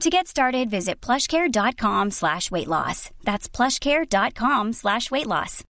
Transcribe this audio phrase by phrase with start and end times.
[0.00, 3.10] To get started, visit plushcare.com slash weight loss.
[3.24, 5.64] That's plushcare.com slash weight loss.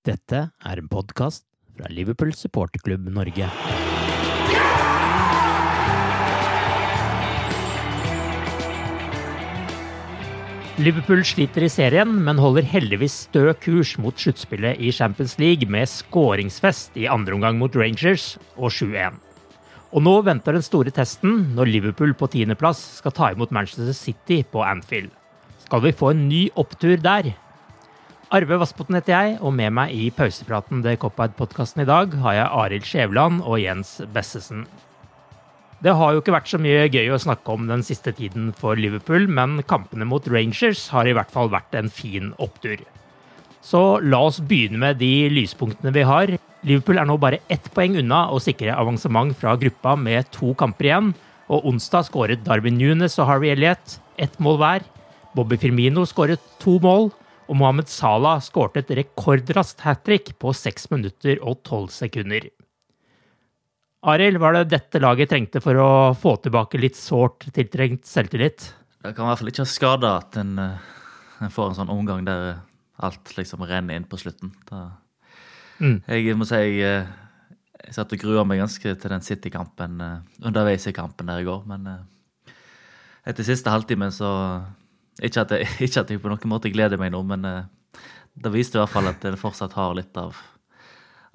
[0.00, 1.44] Dette er en podkast
[1.76, 3.50] fra Liverpool supporterklubb Norge.
[10.80, 15.84] Liverpool sliter i serien, men holder heldigvis stø kurs mot sluttspillet i Champions League med
[15.92, 19.20] skåringsfest i andre omgang mot Rangers og 7-1.
[19.90, 24.42] Og nå venter den store testen når Liverpool på tiendeplass skal ta imot Manchester City
[24.46, 25.10] på Anfield.
[25.64, 27.32] Skal vi få en ny opptur der?
[28.30, 32.52] Arve Vassbotn heter jeg, og med meg i pausepraten The Cop-Out-podkasten i dag har jeg
[32.62, 34.68] Arild Skjævland og Jens Bessesen.
[35.82, 38.78] Det har jo ikke vært så mye gøy å snakke om den siste tiden for
[38.78, 42.84] Liverpool, men kampene mot Rangers har i hvert fall vært en fin opptur.
[43.64, 46.36] Så la oss begynne med de lyspunktene vi har.
[46.66, 50.90] Liverpool er nå bare ett poeng unna å sikre avansement fra gruppa med to kamper
[50.90, 51.12] igjen.
[51.50, 54.84] Og onsdag skåret Darwin Nunes og Harvey Elliot ett mål hver.
[55.34, 57.10] Bobby Firmino skåret to mål.
[57.50, 62.46] Og Mohammed Salah skåret et rekordraskt hat trick på seks minutter og tolv sekunder.
[64.06, 68.70] Arild, er det dette laget trengte for å få tilbake litt sårt tiltrengt selvtillit?
[69.00, 72.62] Det kan i hvert fall ikke skade at en, en, får en sånn omgang der
[73.00, 74.54] alt liksom renner inn på slutten.
[74.68, 74.86] Da,
[75.80, 75.96] mm.
[76.06, 77.02] Jeg må si jeg,
[77.80, 79.98] jeg satt og grua meg ganske til den City-kampen
[80.44, 81.88] underveis i kampen der i går, men
[83.26, 84.30] etter siste halvtimen så
[85.20, 88.78] ikke at, jeg, ikke at jeg på noen måte gleder meg nå, men det viste
[88.78, 90.38] i hvert fall at en fortsatt har litt av,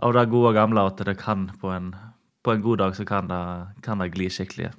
[0.05, 1.93] av det gode og gamle, at det kan på en
[2.45, 3.43] på en god dag så kan det,
[3.81, 4.69] kan det gli skikkelig.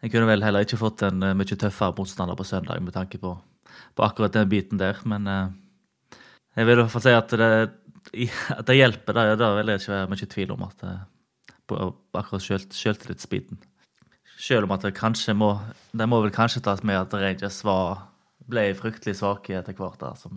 [0.00, 3.20] Jeg kunne vel heller ikke fått en eh, mye tøffere motstander på søndag med tanke
[3.20, 3.34] på,
[3.96, 5.28] på akkurat den biten der, men
[6.54, 7.50] jeg vil i hvert fall si at det,
[8.12, 9.16] at det hjelper.
[9.16, 10.94] Det, det vil jeg ikke være mye tvil om at det
[11.68, 11.78] på
[12.12, 12.44] akkurat
[12.74, 13.60] sjøltillitsbiten.
[14.40, 15.54] Selv om at det kanskje må
[15.92, 18.08] Det må vel kanskje tas med at Rangers var,
[18.50, 20.02] ble fryktelig svake etter hvert.
[20.18, 20.34] som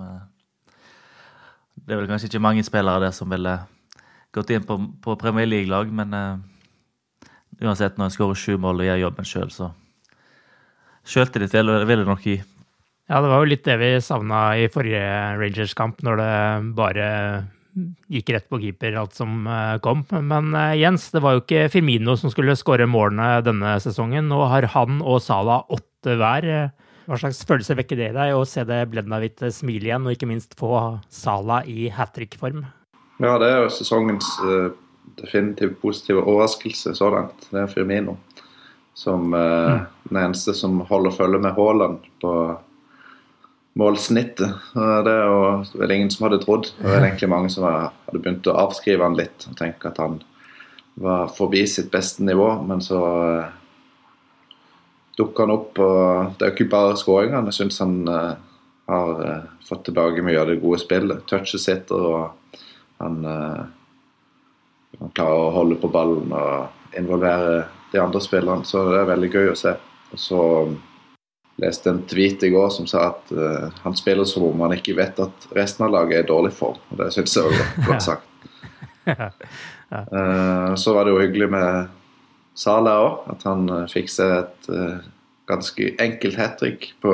[1.76, 3.60] Det er vel kanskje ikke mange spillere der som ville
[4.32, 6.38] gått inn på, på Premier League-lag, men uh,
[7.64, 9.72] uansett, når en skårer sju mål og gjør jobben sjøl, så
[11.08, 12.36] sjøltillit vil, vil det nok gi.
[13.08, 15.02] Ja, det var jo litt det vi savna i forrige
[15.40, 16.34] Rangers-kamp, når det
[16.78, 17.08] bare
[18.12, 20.04] gikk rett på keeper, alt som eh, kom.
[20.10, 24.30] Men uh, Jens, det var jo ikke Firmino som skulle skåre målene denne sesongen.
[24.32, 26.50] Nå har han og Sala åtte hver.
[27.08, 30.16] Hva slags følelse vekker det i deg å se det blenda hvitt smile igjen, og
[30.16, 30.74] ikke minst få
[31.14, 32.66] Sala i hat trick-form?
[33.24, 34.70] Ja, det er jo sesongens uh,
[35.22, 37.50] definitivt positive overraskelse så langt.
[37.52, 38.18] Det er Firmino
[38.98, 39.82] som mm.
[40.10, 42.32] den eneste som holder følge med Haaland på
[43.78, 44.74] målsnittet.
[44.74, 45.38] Det jo
[45.78, 46.72] vel ingen som hadde trodd.
[46.80, 50.20] Det var egentlig mange som hadde begynt å avskrive han litt og tenke at han
[50.98, 53.52] var forbi sitt beste nivå, men så uh,
[55.20, 55.78] dukker han opp.
[55.78, 57.52] og Det er jo ikke bare skåringene.
[57.52, 59.22] Jeg syns han har
[59.68, 61.26] fått tilbake mye av det gode spillet.
[61.30, 62.58] Touchet sitter og
[63.04, 69.12] han, han, klarer å holde på ballen og involvere de andre spillerne, så det er
[69.12, 69.74] veldig gøy å se.
[70.14, 70.42] Og så
[71.62, 74.98] leste en tweet i går som sa at uh, han spiller som om han ikke
[74.98, 76.78] vet at resten av laget er i dårlig form.
[76.92, 78.26] og Det syns jeg var godt sagt.
[79.08, 81.94] Uh, så var det jo hyggelig med
[82.58, 84.72] Sala òg, at han uh, fikk seg et
[85.48, 87.12] ganske enkelt hat trick på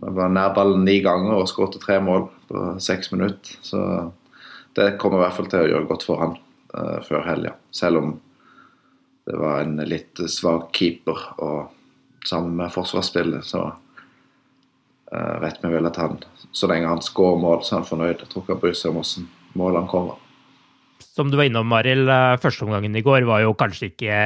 [0.00, 3.58] Det var nærballen ni ganger og skåret tre mål på seks minutter.
[3.62, 3.80] Så
[4.74, 6.38] det kommer i hvert fall til å gjøre godt for han
[7.04, 7.52] før helga.
[7.74, 8.14] Selv om
[9.28, 11.68] det var en litt svak keeper, og
[12.26, 16.18] sammen med forsvarsspillet, så uh, vet vi vel at han,
[16.52, 18.24] så lenge han skårer mål, så er han fornøyd.
[18.24, 19.30] Jeg tror ikke han bryr seg om hvordan
[19.60, 20.18] målene kommer
[21.20, 24.18] som du var innom, Marild, eh, førsteomgangen i går var jo kanskje ikke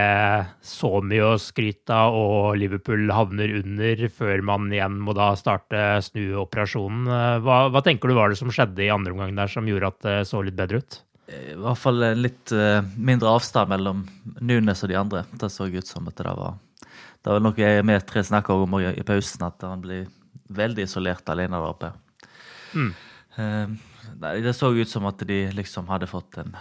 [0.65, 6.03] så mye å skryte av, og Liverpool havner under før man igjen må da starte
[6.07, 7.09] snuoperasjonen.
[7.09, 9.91] Eh, hva, hva tenker du var det som skjedde i andre omgang der som gjorde
[9.91, 11.01] at det så litt bedre ut?
[11.35, 12.53] I hvert fall litt
[13.01, 14.03] mindre avstand mellom
[14.45, 15.23] Nunes og de andre.
[15.41, 16.59] Det så ut som at det var
[17.25, 20.07] Det var noe jeg med tre snakka om i pausen, at han blir
[20.53, 21.93] veldig isolert alene der oppe.
[22.75, 22.93] Mm.
[23.39, 23.75] Uh,
[24.21, 26.53] det så ut som at de liksom hadde fått en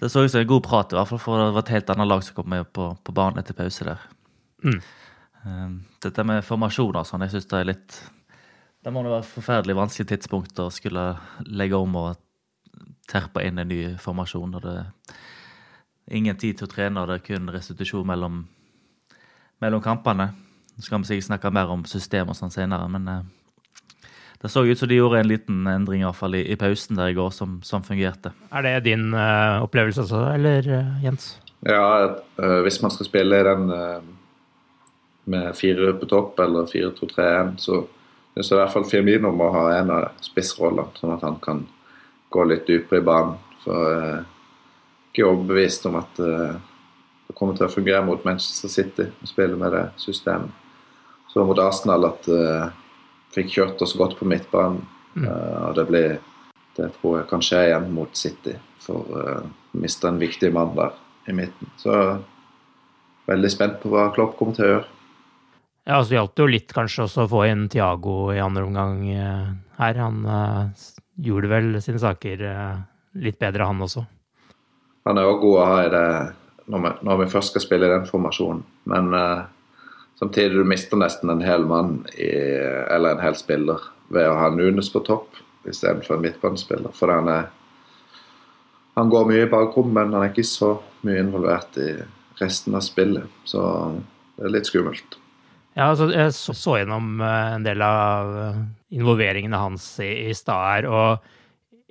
[0.00, 1.90] det så ut som en god prat, i hvert fall for det var et helt
[1.92, 4.02] annet lag som kom med på, på banen etter pause der.
[4.64, 4.80] Mm.
[5.44, 7.96] Um, dette med formasjoner og sånn, jeg syns det er litt
[8.84, 11.04] Det må være et forferdelig vanskelig tidspunkt å skulle
[11.46, 12.16] legge om og
[13.08, 14.56] terpe inn en ny formasjon.
[14.56, 18.42] og det er Ingen tid til å trene, og det er kun restitusjon mellom,
[19.64, 20.30] mellom kampene.
[20.76, 23.22] Så skal vi sikkert snakke mer om system og sånn senere, men uh,
[24.42, 26.98] det så ut som de gjorde en liten endring i, hvert fall i, i pausen
[26.98, 28.34] der i går, som, som fungerte.
[28.52, 31.30] Er det din uh, opplevelse også, eller uh, Jens?
[31.64, 33.72] Ja, uh, hvis man skal spille i den
[35.32, 37.78] med fire på topp eller 4-2-3-1, så
[38.34, 41.64] syns jeg i hvert fall Firmino må ha en av spissrollene, sånn at han kan
[42.34, 43.38] gå litt dypere i banen.
[43.64, 44.22] For jeg er
[45.14, 46.20] ikke overbevist om at
[47.34, 50.50] kommer til å fungere mot Manchester City og spille med det systemet.
[51.32, 52.28] Så mot Arsenal at
[53.34, 54.82] fikk kjørt oss godt på midtbanen.
[55.14, 55.26] Mm.
[55.28, 56.14] Uh, og det blir
[56.74, 59.44] Det tror jeg kan skje igjen mot City, for uh,
[59.78, 60.96] miste en viktig mann der
[61.30, 61.68] i midten.
[61.78, 61.92] Så
[63.30, 64.88] veldig spent på hva Klopp kommer til å gjøre.
[65.86, 68.96] Ja, så gjaldt det jo litt kanskje også å få inn Tiago i andre omgang
[69.06, 70.00] uh, her.
[70.02, 72.82] Han uh, gjorde vel sine saker uh,
[73.22, 74.02] litt bedre, han også.
[75.06, 76.08] Han er òg god å ha i det
[76.70, 78.62] når vi, når vi, først skal spille i den formasjonen.
[78.90, 79.12] Men
[80.18, 82.30] Samtidig du mister nesten en hel mann i,
[82.94, 83.82] eller en hel spiller
[84.14, 86.94] ved å ha Nunes på topp istedenfor en midtbanespiller.
[86.94, 87.48] For han, er,
[88.94, 91.90] han går mye i bakrom, men han er ikke så mye involvert i
[92.38, 93.26] resten av spillet.
[93.48, 93.64] Så
[94.36, 95.18] det er litt skummelt.
[95.74, 98.60] Ja, altså, jeg så, så gjennom eh, en del av eh,
[98.94, 100.86] involveringene hans i, i stad her.
[100.86, 101.32] og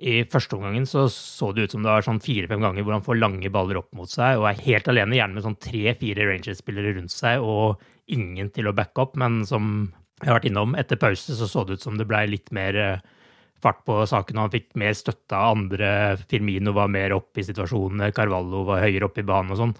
[0.04, 3.04] i første omgangen så, så det ut som det var sånn fire-fem ganger hvor han
[3.06, 6.92] får lange baller opp mot seg og er helt alene, gjerne med sånn tre-fire Rangers-spillere
[6.98, 7.80] rundt seg og
[8.12, 9.14] ingen til å backe opp.
[9.20, 9.88] Men som
[10.20, 12.76] jeg har vært innom, etter pause så så det ut som det blei litt mer
[12.80, 13.04] eh,
[13.64, 15.90] fart på saken, og han fikk mer støtte av andre.
[16.28, 19.76] Firmino var mer oppe i situasjonene, Carvalho var høyere oppe i banen og sånn.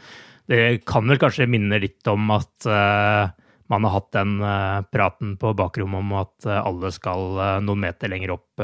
[0.49, 3.29] Det kan vel kanskje minne litt om at uh,
[3.67, 7.81] man har hatt den uh, praten på bakrommet om at uh, alle skal uh, noen
[7.87, 8.63] meter lenger opp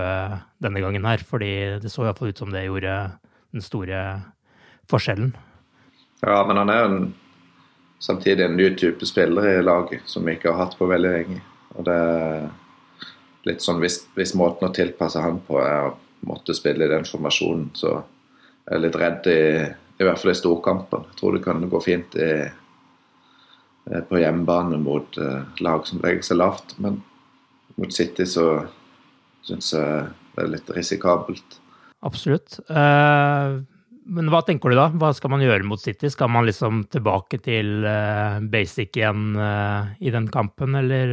[0.60, 1.22] denne gangen her.
[1.26, 1.52] Fordi
[1.82, 2.96] det så iallfall ut som det gjorde
[3.50, 4.02] den store
[4.90, 5.32] forskjellen.
[6.20, 7.00] Ja, men han er en,
[7.98, 11.40] samtidig en ny type spiller i laget som vi ikke har hatt på veldig lenge.
[11.74, 12.46] Og det er
[13.48, 15.96] litt sånn hvis, hvis måten å tilpasse han på er å
[16.28, 17.96] måtte spille i den formasjonen, så
[18.68, 19.42] er jeg litt redd i,
[19.96, 21.08] i hvert fall i storkampen.
[21.08, 22.50] Jeg tror det kan gå fint i Eh,
[23.84, 26.76] på hjemmebane mot uh, lag som legger seg lavt.
[26.82, 27.00] Men
[27.80, 28.46] mot City så
[29.46, 31.58] syns jeg det er litt risikabelt.
[32.06, 32.60] Absolutt.
[32.70, 33.60] Uh,
[34.10, 34.88] men hva tenker du da?
[34.94, 36.10] Hva skal man gjøre mot City?
[36.12, 37.84] Skal man liksom tilbake til
[38.50, 39.36] basic igjen
[40.02, 41.12] i den kampen, eller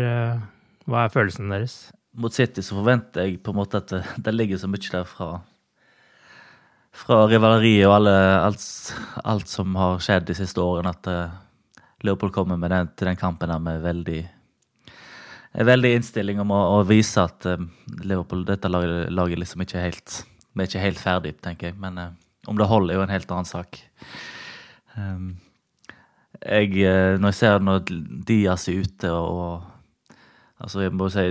[0.90, 1.76] hva er følelsen deres?
[2.18, 5.06] Mot City så forventer jeg på en måte at det, det ligger så mye der
[5.06, 5.30] fra
[6.98, 8.64] fra rivaleriet og alle, alt,
[9.28, 11.10] alt, som har skjedd de siste årene, at
[12.06, 14.20] Leopold kommer med den, til den kampen der med veldig
[15.66, 17.70] veldig innstilling om å, å vise at um,
[18.04, 20.18] Liverpool, dette laget, laget liksom ikke er helt
[20.58, 21.78] er ikke helt ferdig, tenker jeg.
[21.82, 22.14] Men uh,
[22.50, 23.80] om det holder, er jo en helt annen sak.
[24.98, 25.28] Um,
[26.42, 27.84] jeg, uh, når jeg ser når
[28.28, 29.74] Diaz er ute og
[30.58, 31.24] altså Jeg må si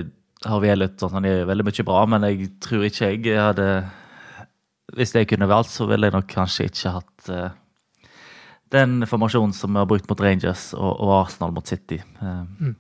[0.47, 3.67] Harvey Elliot sånn, han gjør veldig mye bra, men jeg tror ikke jeg hadde
[4.95, 7.49] Hvis jeg kunne valgt, så ville jeg nok kanskje ikke hatt uh,
[8.75, 12.01] den formasjonen som vi har brukt mot Rangers og, og Arsenal mot City.
[12.21, 12.75] Eh, mm.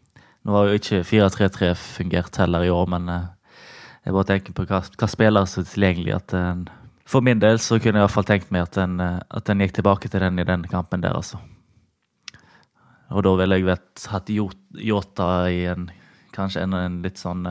[0.47, 3.29] Nå har jo ikke 4-3-3 fungert heller i år, men eh,
[4.07, 6.15] jeg bare tenker på hva, hva spillere som er tilgjengelig.
[6.15, 6.65] at en,
[7.07, 9.47] For min del så kunne jeg i hvert fall tenkt meg at en, eh, at
[9.51, 11.43] den, gikk tilbake til den i den kampen der, altså.
[13.15, 15.91] Og da ville jeg vet, hatt Yota i en
[16.35, 17.47] kanskje en, en litt sånn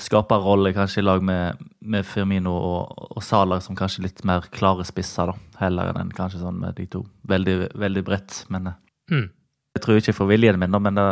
[0.00, 4.86] skaperrolle, kanskje i lag med, med Firmino og, og Salah som kanskje litt mer klare
[4.86, 5.38] spisser, da.
[5.60, 7.04] Heller enn kanskje sånn med de to.
[7.30, 8.72] Veldig, veldig bredt, men
[9.10, 9.26] mm.
[9.74, 11.06] Jeg tror ikke for viljen min, da, men det,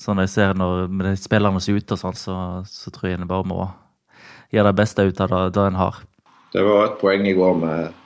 [0.00, 2.36] sånn når jeg ser når de spillerne ser ut og sånn, så,
[2.68, 3.66] så, tror jeg en bare må
[4.54, 6.00] gjøre det beste ut av det, det en har.
[6.52, 8.02] Det var et poeng i går med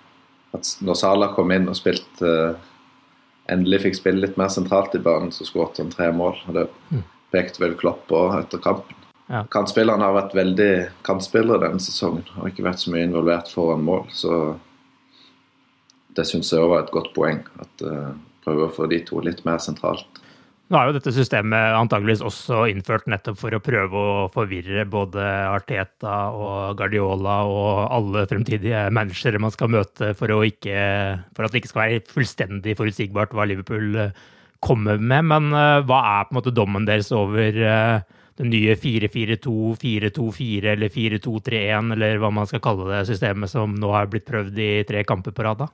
[0.56, 2.66] at når Salah kom inn og spilte uh,
[3.50, 6.36] Endelig fikk spille litt mer sentralt i banen, så skåret han tre mål.
[6.46, 6.62] og Det
[6.94, 7.00] mm.
[7.34, 8.94] pekte vel Klopp på etter kampen.
[9.30, 9.44] Ja.
[9.52, 10.72] Kantspillerne har vært veldig
[11.06, 14.08] kantspillere denne sesongen og ikke vært så mye involvert foran mål.
[14.10, 14.40] Så
[16.18, 17.44] det syns jeg òg var et godt poeng.
[17.62, 18.10] At uh,
[18.42, 20.20] prøve å få de to litt mer sentralt.
[20.70, 25.22] Nå er jo dette systemet antageligvis også innført nettopp for å prøve å forvirre både
[25.50, 30.84] Arteta og Guardiola og alle fremtidige managere man skal møte, for, ikke,
[31.34, 34.14] for at det ikke skal være fullstendig forutsigbart hva Liverpool eh,
[34.62, 35.26] kommer med.
[35.32, 40.72] Men uh, hva er på en måte dommen deres over uh, den nye 4-4-2, 4-2-4
[40.72, 44.70] eller 4-2-3-1, eller hva man skal kalle det systemet som nå har blitt prøvd i
[44.88, 45.60] tre kamper på rad?
[45.60, 45.68] da?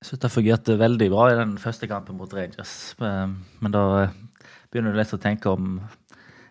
[0.00, 2.74] Jeg synes det fungerte veldig bra i den første kampen mot Rangers.
[3.00, 3.82] Men da
[4.72, 5.78] begynner du litt å tenke om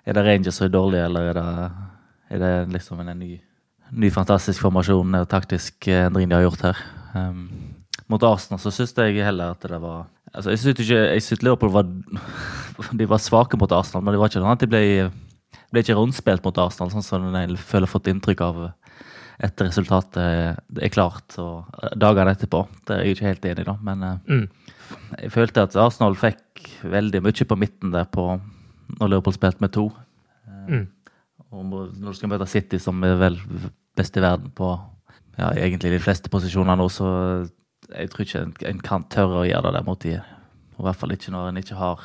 [0.06, 1.70] er det Rangers som er dårlige, eller er det,
[2.34, 3.36] er det liksom en ny,
[3.90, 6.84] ny, fantastisk formasjon og taktisk endring de har gjort her.
[7.14, 7.44] Um,
[8.10, 11.88] mot Arsenal så syns jeg heller at det var altså Jeg syns Liverpool var
[13.00, 14.84] de var svake mot Arsenal, men det var ikke sånn at de ble,
[15.70, 18.62] ble ikke rundspilt mot Arsenal, sånn som jeg føler jeg fått inntrykk av
[19.40, 22.66] etter resultatet er klart og dagene etterpå.
[22.84, 24.72] Det er jeg ikke helt enig i, da, men eh, mm.
[25.24, 28.26] jeg følte at Arsenal fikk veldig mye på midten der på,
[28.98, 29.88] når Liverpool spilte med to.
[30.68, 30.88] Mm.
[31.50, 33.40] Og når du skal møte City, som er vel
[33.98, 34.74] best i verden på
[35.40, 37.08] ja, egentlig de fleste posisjoner nå, så
[37.90, 40.18] jeg tror ikke en, en kan tørre å gjøre det der mot de.
[40.20, 42.04] I hvert fall ikke når en ikke har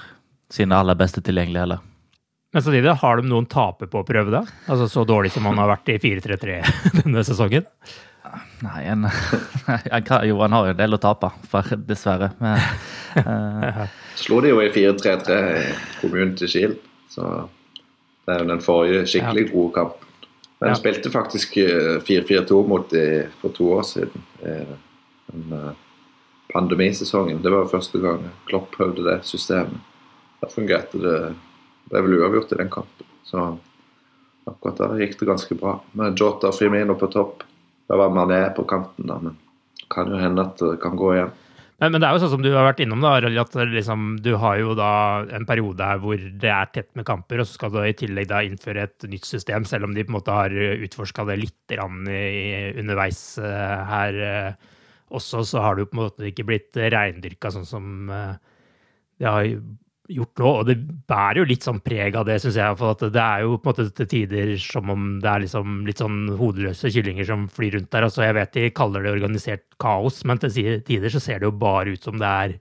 [0.54, 1.82] sine aller beste tilgjengelige heller.
[2.54, 4.42] Men samtidig, har de noen taper på å prøve det?
[4.70, 6.58] Altså Så dårlig som han har vært i 4-3-3
[7.00, 7.66] denne sesongen?
[8.62, 9.08] Nei, en,
[9.96, 12.30] en, jo, han har jo en del å tape, for, dessverre.
[12.38, 12.62] Men,
[13.26, 13.82] uh,
[14.22, 15.38] Slo de jo i 4-3-3
[16.06, 16.76] i til Kiel,
[17.10, 17.32] så
[18.24, 20.12] det er jo den forrige skikkelig gode kampen.
[20.60, 20.78] Men de ja.
[20.78, 21.56] spilte faktisk
[22.06, 23.06] 4-4-2 eh, mot de
[23.40, 24.22] for to år siden.
[24.38, 25.72] Den eh,
[26.54, 27.42] pandemisesongen.
[27.42, 29.82] Det var første gang Klopp prøvde det systemet.
[30.38, 31.18] Da fungerte det
[31.94, 33.08] Er vel uavgjort i den kampen.
[33.24, 33.44] Så
[34.50, 35.78] akkurat der gikk det ganske bra.
[35.98, 37.44] Med Jota og Firmino på topp.
[37.86, 39.36] Det var Mané på kanten, da, men
[39.78, 41.32] det kan jo hende at det kan gå igjen.
[41.82, 44.30] Men, men, det er jo sånn som du har vært innom, da, at liksom, du
[44.40, 44.90] har jo da
[45.36, 48.30] en periode her hvor det er tett med kamper, og så skal du i tillegg
[48.30, 51.74] da innføre et nytt system, selv om de på en måte har utforska det litt
[51.76, 54.72] underveis uh, her uh,
[55.14, 58.38] også, så har det jo på en måte ikke blitt reindyrka sånn som uh,
[59.20, 59.50] det har
[60.12, 60.76] gjort nå, og det
[61.08, 62.76] bærer jo litt sånn preg av det, syns jeg.
[62.80, 66.02] For det er jo på en måte til tider som om det er liksom litt
[66.02, 68.06] sånn hodeløse kyllinger som flyr rundt der.
[68.08, 71.56] Altså, jeg vet de kaller det organisert kaos, men til tider så ser det jo
[71.64, 72.56] bare ut som det er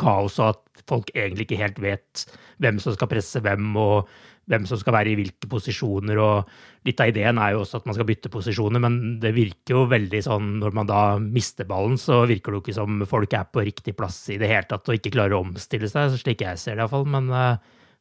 [0.00, 2.26] kaos, og at folk egentlig ikke helt vet
[2.62, 4.10] hvem som skal presse hvem, og
[4.46, 6.18] hvem som skal være i hvilke posisjoner.
[6.22, 9.74] og Litt av ideen er jo også at man skal bytte posisjoner, men det virker
[9.74, 13.34] jo veldig sånn når man da mister ballen, så virker det jo ikke som folk
[13.34, 16.46] er på riktig plass i det hele tatt og ikke klarer å omstille seg, slik
[16.46, 17.08] jeg ser det iallfall.
[17.10, 17.56] Men uh,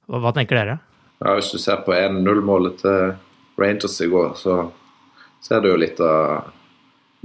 [0.06, 0.78] hva, hva, tenker dere?
[1.24, 3.16] Ja, Hvis du ser på 1-0-målet til
[3.58, 4.60] Rangers i går, så
[5.42, 6.52] ser du jo litt av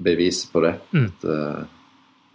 [0.00, 0.74] beviset på det.
[0.96, 1.06] Mm.
[1.10, 1.76] At uh,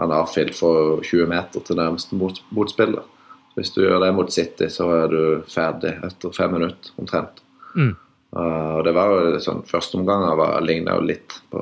[0.04, 3.08] han avfilt for 20 meter til nærmeste mot, motspiller.
[3.56, 7.40] Hvis du gjør det mot City, så er du ferdig etter fem minutter omtrent.
[7.76, 7.94] Mm.
[8.36, 11.62] Uh, og det var jo sånn, Førsteomganger ligna jo litt på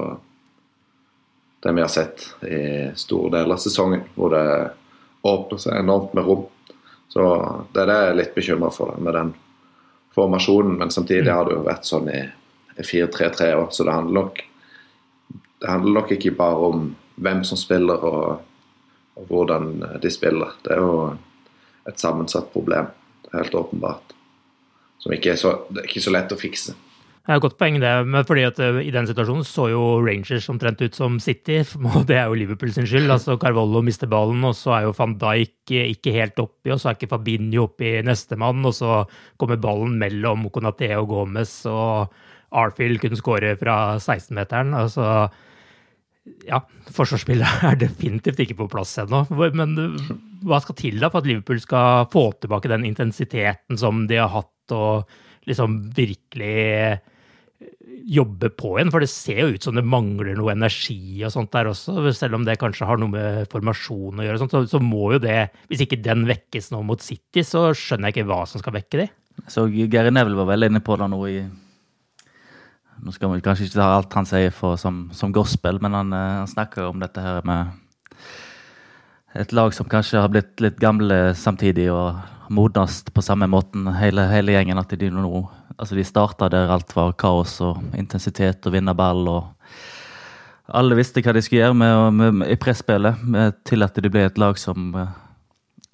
[1.64, 2.64] det vi har sett i
[3.00, 4.48] store deler av sesongen, hvor det
[5.24, 6.48] åpner seg enormt med rom.
[7.14, 7.24] Så
[7.72, 9.30] det er det jeg er litt bekymra for, med den
[10.16, 10.74] formasjonen.
[10.82, 11.36] Men samtidig mm.
[11.38, 12.24] har det jo vært sånn i
[12.82, 14.42] 4-3-3 år, så det handler, nok,
[15.62, 16.88] det handler nok ikke bare om
[17.22, 18.42] hvem som spiller og,
[19.14, 19.70] og hvordan
[20.02, 20.58] de spiller.
[20.66, 20.98] Det er jo
[21.90, 22.90] et sammensatt problem.
[23.34, 24.16] Helt åpenbart.
[25.04, 26.76] Som ikke er så, det er ikke så lett å fikse.
[27.24, 27.92] Det er et godt poeng, det.
[28.04, 31.62] Men fordi at eh, I den situasjonen så jo Rangers omtrent ut som City,
[31.94, 33.08] og det er jo Liverpool sin skyld.
[33.12, 36.92] altså Carvollo mister ballen, og så er jo van Dijk ikke helt oppi, og så
[36.92, 39.00] er ikke Fabinho oppi nestemann, og så
[39.40, 42.12] kommer ballen mellom Konaté og Gomez, og
[42.60, 44.76] Arfield kunne skåre fra 16-meteren.
[44.76, 45.08] altså
[46.48, 46.62] ja,
[46.96, 49.24] forsvarsspillet er definitivt ikke på plass ennå.
[49.56, 49.76] Men
[50.44, 54.32] hva skal til da for at Liverpool skal få tilbake den intensiteten som de har
[54.34, 55.10] hatt, og
[55.50, 57.02] liksom virkelig
[58.14, 58.92] jobbe på igjen?
[58.94, 61.98] For det ser jo ut som det mangler noe energi og sånt der også.
[62.16, 65.38] Selv om det kanskje har noe med formasjon å gjøre, sånt, så, må jo det
[65.72, 69.04] Hvis ikke den vekkes nå mot City, så skjønner jeg ikke hva som skal vekke
[69.04, 69.12] de.
[69.50, 71.38] Så Geir Neville var vel inne på det nå i
[73.02, 76.14] nå skal vi kanskje ikke ta alt han sier for, som, som, gospel, men han,
[76.14, 77.74] eh, han snakker om dette her med
[79.34, 82.22] et lag som kanskje har blitt litt gamle samtidig og
[82.54, 84.80] modnes på samme måten, hele, hele gjengen.
[84.80, 89.26] At de nå Altså, de starta der alt var kaos og intensitet og vinne ball
[89.26, 89.72] og
[90.70, 93.18] Alle visste hva de skulle gjøre med, med, med, i presspillet,
[93.68, 94.94] til at de ble et lag som,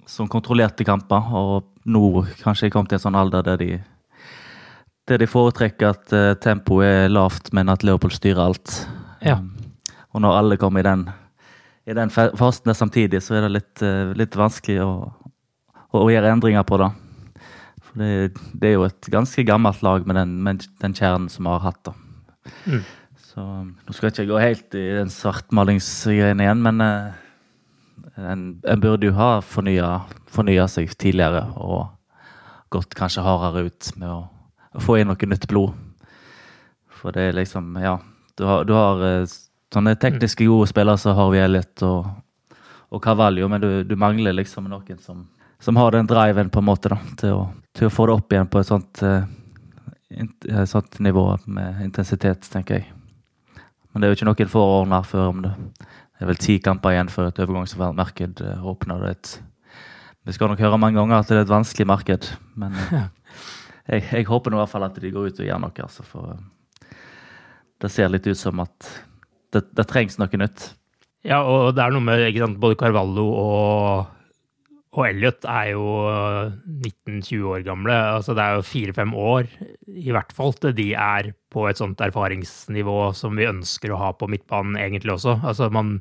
[0.05, 1.31] som kontrollerte kamper.
[1.33, 3.69] Og nå kanskje kom til en sånn alder der de
[5.09, 8.75] der de foretrekker at uh, tempoet er lavt, men at Leopold styrer alt.
[9.25, 9.39] Ja.
[9.39, 9.55] Um,
[10.13, 11.07] og når alle kommer i den,
[11.89, 14.91] i den fasen samtidig, så er det litt, uh, litt vanskelig å,
[15.93, 16.91] å, gjøre endringer på det.
[17.85, 18.11] For det,
[18.53, 21.65] det, er jo et ganske gammelt lag med den, med den kjernen som vi har
[21.65, 21.81] hatt.
[21.89, 21.95] da.
[22.65, 22.83] Mm.
[23.29, 27.13] Så um, Nå skal jeg ikke gå helt i den svartmalingsgreien igjen, men uh,
[28.19, 31.87] en, en, burde jo ha fornya seg tidligere og
[32.73, 34.19] gått kanskje hardere ut med å,
[34.75, 35.73] å få inn noe nytt blod.
[36.99, 37.97] For det er liksom Ja,
[38.37, 39.37] du har, du har uh,
[39.73, 42.07] sånne tekniske gode spillere som Harvey Elliot og,
[42.89, 45.27] og Carvalho, men du, du, mangler liksom noen som,
[45.61, 47.43] som har den driven på en måte da, til å,
[47.75, 52.81] til å få det opp igjen på et sånt, uh, sånt nivå med intensitet, tenker
[52.81, 52.89] jeg.
[53.89, 55.53] Men det er jo ikke noen få år før om det.
[55.79, 59.05] Det er vel ti kamper igjen før et overgangsmarked åpner.
[59.07, 59.39] Det
[60.27, 62.27] vi skal nok høre mange ganger at det er et vanskelig marked,
[62.59, 63.07] men uh,
[63.89, 65.85] jeg, jeg, håper nå i hvert fall at de går ut og gjør noe.
[65.85, 66.37] Altså, for
[67.79, 68.91] det ser litt ut som at
[69.55, 70.69] det, det, trengs noe nytt.
[71.25, 74.13] Ja, og det er noe med ikke sant, både Carvalho og,
[74.95, 75.87] og Elliot er jo
[76.69, 77.97] 19-20 år gamle.
[78.19, 79.49] altså Det er jo fire-fem år
[79.89, 84.13] i hvert fall til de er på et sånt erfaringsnivå som vi ønsker å ha
[84.15, 85.39] på midtbanen egentlig også.
[85.43, 85.97] Altså man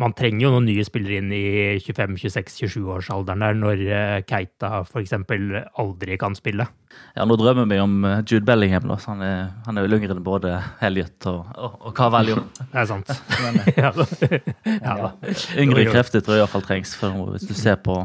[0.00, 1.44] man trenger jo noen nye spillere inn i
[1.82, 5.14] 25-26-27-årsalderen der, når eh, Keita f.eks.
[5.78, 6.66] aldri kan spille.
[7.16, 8.88] Ja, nå drømmer vi om eh, Jude Bellingham.
[8.90, 8.98] Da.
[9.08, 12.38] Han, er, han er jo yngre enn både Helliot og, og, og Carvalho.
[12.72, 13.12] Det er sant.
[13.44, 13.92] Men, ja,
[15.02, 15.12] da.
[15.58, 16.94] Yngre krefter tror jeg iallfall trengs.
[16.98, 18.00] For hvis du ser på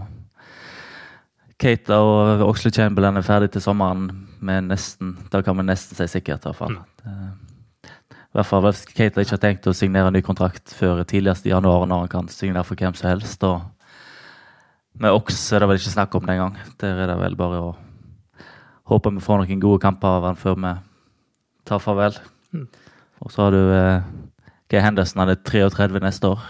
[1.63, 4.09] Keita og Oxley Chamberlain er ferdig til sommeren
[4.43, 6.79] med nesten Da kan vi nesten si sikkert, i hvert fall.
[7.05, 7.42] Mm.
[8.33, 11.51] I hvert fall hvis Keita ikke har tenkt å signere ny kontrakt før tidligst i
[11.51, 13.43] januar, når han kan signere for hvem som helst.
[13.45, 13.61] Og
[14.97, 16.57] med Oks er det vel ikke snakk om det engang.
[16.81, 17.69] Der er det vel bare å
[18.89, 20.73] håpe vi får noen gode kamper av han før vi
[21.69, 22.17] tar farvel.
[22.57, 22.65] Mm.
[23.21, 24.09] Og så har du eh,
[24.73, 26.41] Gay Henderson, han er 33 neste år.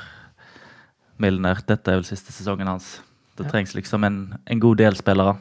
[1.20, 1.60] Milner.
[1.68, 3.02] Dette er vel siste sesongen hans.
[3.36, 5.36] Det trengs liksom en, en god del spillere.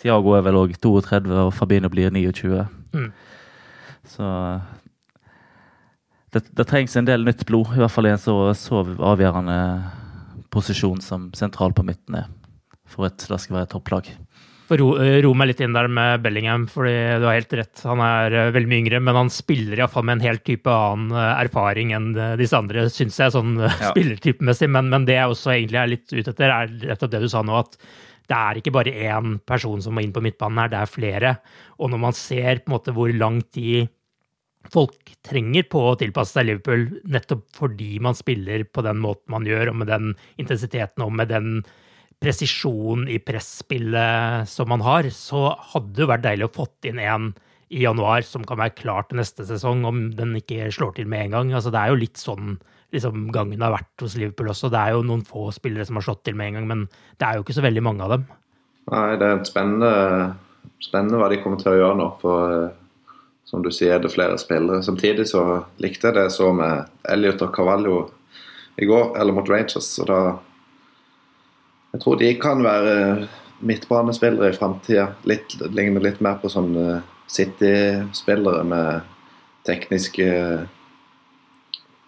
[0.00, 2.64] Tiago er vel òg 32, og Fabino blir 29.
[2.96, 3.10] Mm.
[4.08, 4.28] Så
[6.32, 9.58] det, det, trengs en del nytt blod, i hvert fall i en så, så avgjørende
[10.52, 12.28] posisjon som sentral på midten er,
[12.88, 14.12] for at det skal være et topplag.
[14.72, 17.82] For ro, eh, ro, meg litt inn der med Bellingham, fordi du har helt rett.
[17.84, 21.12] Han er eh, veldig mye yngre, men han spiller iallfall med en helt type annen
[21.12, 23.72] eh, erfaring enn disse andre, syns jeg, sånn ja.
[23.90, 24.70] spillertypemessig.
[24.72, 27.28] Men, men, det jeg også egentlig er litt ute etter, er rett og det du
[27.28, 27.76] sa nå, at
[28.30, 31.34] det er ikke bare én person som må inn på midtbanen her, det er flere.
[31.82, 33.90] Og når man ser på en måte hvor lang tid
[34.70, 39.46] folk trenger på å tilpasse seg Liverpool, nettopp fordi man spiller på den måten man
[39.48, 41.62] gjør, og med den intensiteten og med den
[42.22, 47.32] presisjonen i presspillet som man har, så hadde det vært deilig å fått inn en
[47.72, 51.26] i januar som kan være klar til neste sesong, om den ikke slår til med
[51.26, 51.54] en gang.
[51.56, 52.58] Altså, det er jo litt sånn
[52.92, 54.70] liksom, gangen har vært hos Liverpool også.
[54.72, 56.84] Det er jo noen få spillere som har slått til med en gang, men
[57.16, 58.28] det er jo ikke så veldig mange av dem.
[58.92, 59.90] Nei, det er spennende,
[60.84, 62.08] spennende hva de kommer til å gjøre nå.
[62.20, 62.54] for
[63.52, 64.80] som du sier, det er flere spillere.
[64.80, 65.42] Samtidig så
[65.82, 67.96] likte jeg det jeg så med Elliot og Cavallo
[68.80, 69.90] i går, eller mot Rangers.
[69.98, 70.38] Så da
[71.92, 73.28] Jeg tror de kan være
[73.60, 75.10] midtbanespillere i framtida.
[75.28, 79.02] Ligner litt mer på sånne City-spillere med
[79.68, 80.30] tekniske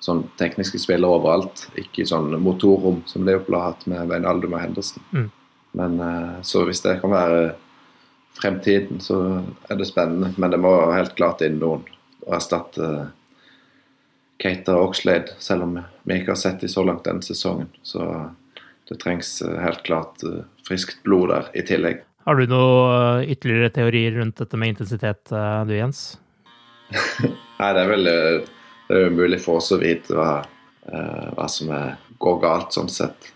[0.01, 1.67] sånn tekniske spillere overalt.
[1.77, 5.05] Ikke sånn motorrom som Leopold har hatt med Veinaldum og Henderson.
[5.13, 5.29] Mm.
[5.77, 7.45] Men eh, så hvis det kan være
[8.41, 9.19] fremtiden, så
[9.69, 10.33] er det spennende.
[10.37, 11.85] Men det må helt klart inn noen
[12.25, 12.89] å erstatte
[14.43, 17.71] Keita og Oxlade, selv om vi ikke har sett dem så langt denne sesongen.
[17.87, 18.03] Så
[18.89, 22.03] det trengs eh, helt klart eh, friskt blod der i tillegg.
[22.25, 25.33] Har du noen eh, ytterligere teorier rundt dette med intensitet,
[25.69, 26.07] du Jens?
[27.61, 28.17] Nei, det er vel det
[28.93, 30.43] er umulig for oss å vite hva,
[30.85, 33.31] hva som er, går galt, sånn sett.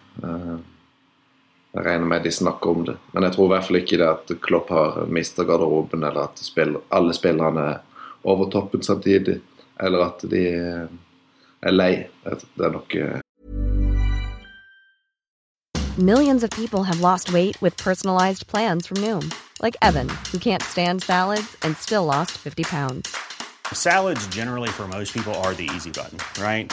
[1.75, 2.97] Jeg regner med de snakker om det.
[3.13, 6.41] Men jeg tror i hvert fall ikke det at Klopp har mista garderoben, eller at
[6.43, 7.79] spiller, alle spillerne er
[8.25, 9.41] over toppen samtidig,
[9.81, 10.45] eller at de
[11.63, 12.07] er lei.
[12.25, 13.19] Det er nok eh,
[15.99, 19.33] Millions of people have lost weight with personalized plans from Noom.
[19.61, 23.17] Like Evan, who can't stand salads and still lost 50 pounds.
[23.73, 26.73] Salads generally for most people are the easy button, right?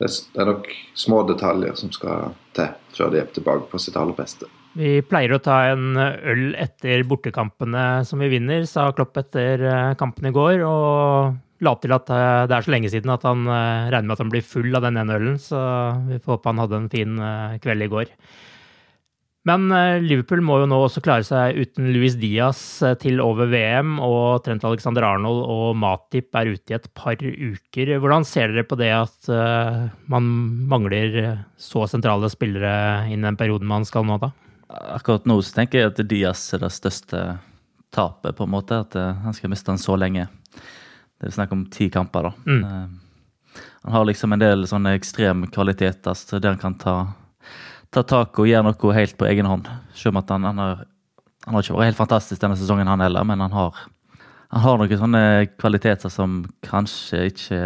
[0.00, 4.16] Det er, nok små detaljer som skal til før de er tilbake på sitt aller
[4.16, 4.48] beste.
[4.74, 9.92] Vi pleier å ta en øl etter bortekampene som vi vinner, sa Klopp etter eh,
[9.98, 10.64] kampen i går.
[10.66, 14.16] Og la til at eh, det er så lenge siden at han eh, regner med
[14.16, 15.38] at han blir full av den ene ølen.
[15.38, 15.60] Så
[16.08, 17.22] vi får håpe han hadde en fin
[17.62, 18.10] kveld i går.
[19.44, 19.68] Men
[20.00, 22.58] Liverpool må jo nå også klare seg uten Luis Diaz
[23.02, 27.90] til over VM, og Trent Alexander Arnold og Matip er ute i et par uker.
[28.00, 29.28] Hvordan ser dere på det at
[30.08, 30.30] man
[30.70, 34.30] mangler så sentrale spillere innen den perioden man skal nå, da?
[34.96, 37.20] Akkurat nå så tenker jeg at Diaz er det største
[37.92, 38.80] tapet, på en måte.
[38.80, 40.24] At han skal miste den så lenge.
[41.20, 42.32] Det er snakk om ti kamper, da.
[42.48, 42.96] Mm.
[43.84, 46.96] Han har liksom en del sånne ekstreme kvaliteter så der han kan ta
[47.94, 49.68] ta tak og gjøre noe helt på egen hånd.
[49.94, 50.86] Selv om at han, han, har,
[51.46, 53.84] han har ikke vært helt fantastisk denne sesongen, han heller, men han har,
[54.54, 55.22] han har noen sånne
[55.60, 57.60] kvaliteter som kanskje ikke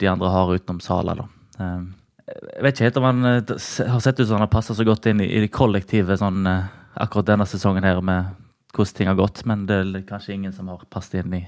[0.00, 1.16] de andre har utenom Sala.
[1.22, 1.28] da.
[1.60, 1.88] Ehm,
[2.30, 3.56] jeg vet ikke helt om han eh,
[3.90, 6.68] har sett ut som han har passa så godt inn i, det kollektive sånn, eh,
[7.00, 8.36] akkurat denne sesongen her med
[8.74, 11.42] hvordan ting har gått, men det er kanskje ingen som har passet inn i,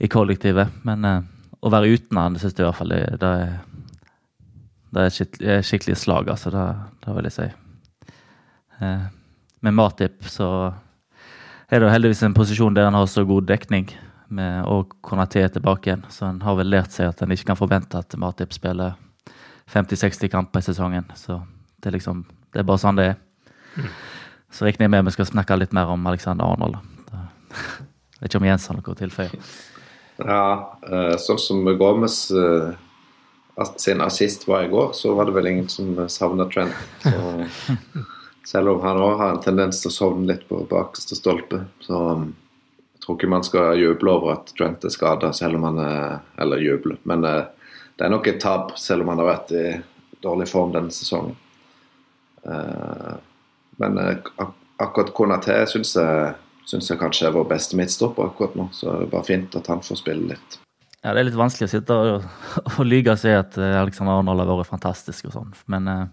[0.00, 0.72] i kollektivet.
[0.88, 1.18] Men uh,
[1.60, 3.52] å være uten han, syns jeg i hvert fall det, det er
[4.94, 6.50] det er skikkelig, skikkelig slag, altså.
[6.54, 6.64] Det,
[7.04, 7.50] det vil jeg si.
[8.80, 9.04] Eh,
[9.64, 10.48] med Matip så
[11.68, 13.88] er det heldigvis en posisjon der han har så god dekning
[14.34, 16.04] med å kunne te tilbake igjen.
[16.12, 18.96] Så han har vel lært seg at han ikke kan forvente at Matip spiller
[19.72, 21.08] 50-60 kamper i sesongen.
[21.16, 21.40] Så
[21.80, 23.14] det er liksom Det er bare sånn det er.
[23.74, 23.86] Mm.
[24.54, 26.76] Så regner jeg med vi skal snakke litt mer om Alexander Arnold.
[27.10, 29.40] Jeg vet ikke om Jens har noe å tilføye.
[30.22, 30.44] Ja,
[30.86, 32.28] eh, sånn som Gomez
[33.56, 36.74] eh, sin assist var i går, så var det vel ingen som savna Trent.
[37.02, 37.46] Så,
[38.44, 42.00] selv om han òg har en tendens til å sovne litt på bakerste stolpe, så
[42.12, 42.26] um,
[42.94, 46.18] jeg tror ikke man skal juble over at Trent er skada, selv om han er
[46.40, 47.44] Eller juble, men uh,
[47.96, 49.66] det er nok et tap, selv om han har vært i
[50.24, 51.36] dårlig form denne sesongen.
[52.44, 53.16] Uh,
[53.80, 53.98] men
[54.76, 56.34] akkurat Konaté syns jeg,
[56.66, 59.70] synes jeg kanskje er vår beste midtstopper akkurat nå, så det er bare fint at
[59.70, 60.58] han får spille litt.
[61.04, 62.28] Ja, Det er litt vanskelig å sitte og,
[62.78, 66.06] og lyge og si at eh, Alexander Arnold har vært fantastisk og sånn, men uh,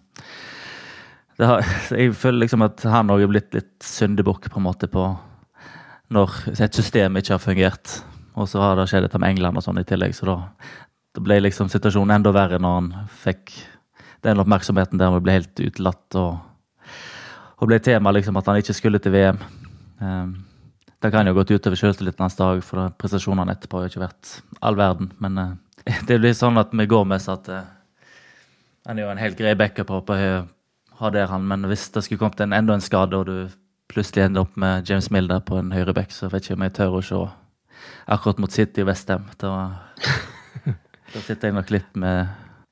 [1.40, 1.64] har,
[1.96, 5.08] jeg føler liksom at han òg er blitt litt syndebukk på en måte på
[6.12, 8.02] når et system ikke har fungert.
[8.36, 10.38] og så har det skjedd dette med England og sånn i tillegg, så da,
[11.16, 12.92] da ble liksom situasjonen enda verre når han
[13.24, 13.56] fikk
[14.28, 16.36] den oppmerksomheten der han ble helt utelatt og,
[17.64, 19.40] og ble tema liksom at han ikke skulle til VM.
[20.04, 20.36] Um,
[21.02, 24.34] det kan jo gått utover selvtilliten hans dag, for prestasjonene etterpå har jo ikke vært
[24.62, 25.12] all verden.
[25.24, 25.54] Men uh,
[26.08, 27.62] det blir sånn at vi går med at uh,
[28.86, 30.18] han er jo en helt grei backup på
[31.02, 33.50] ha der han, men hvis det skulle kommet en, enda en skade, og du
[33.92, 36.98] plutselig ender opp med James Milder på en høyreback, så vet ikke om jeg tør
[36.98, 37.22] å se
[38.14, 39.26] akkurat mot City og Westham.
[39.42, 39.52] Da,
[41.14, 42.30] da sitter jeg nok litt med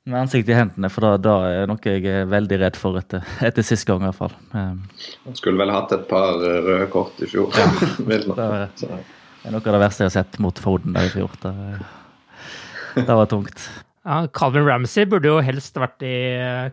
[0.08, 3.26] med ansiktet i hendene, for da, da, er noe jeg er veldig redd for etter,
[3.46, 4.02] etter sist gang.
[4.04, 4.36] i hvert fall.
[4.54, 4.80] Um,
[5.26, 7.52] Han skulle vel hatt et par eh, røde kort i fjor.
[7.58, 7.68] Ja,
[8.08, 11.36] det er noe av det verste jeg har sett mot Foden der i fjor.
[11.44, 11.54] Det,
[12.96, 13.68] det var tungt.
[14.08, 16.16] Ja, Calvin Ramsey burde jo helst vært i,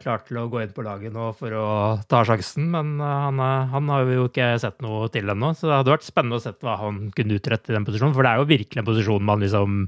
[0.01, 1.67] klar til å gå inn på laget nå for å
[2.09, 3.43] ta sjansen, men eh, han,
[3.75, 5.53] han har jo ikke sett noe til ennå.
[5.59, 8.25] Så det hadde vært spennende å se hva han kunne utrette i den posisjonen, for
[8.25, 9.87] det er jo virkelig en posisjon man liksom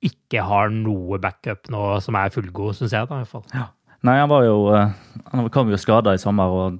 [0.00, 3.08] ikke har noe backup nå som er fullgod, syns jeg.
[3.08, 3.44] da i hvert fall.
[3.52, 3.68] Ja.
[4.06, 4.92] Nei, han var jo eh,
[5.34, 6.78] Han kom jo skada i sommer og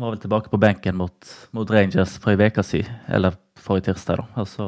[0.00, 4.20] var vel tilbake på benken mot, mot Rangers for ei uke siden, eller forrige tirsdag.
[4.20, 4.40] da.
[4.40, 4.66] Og så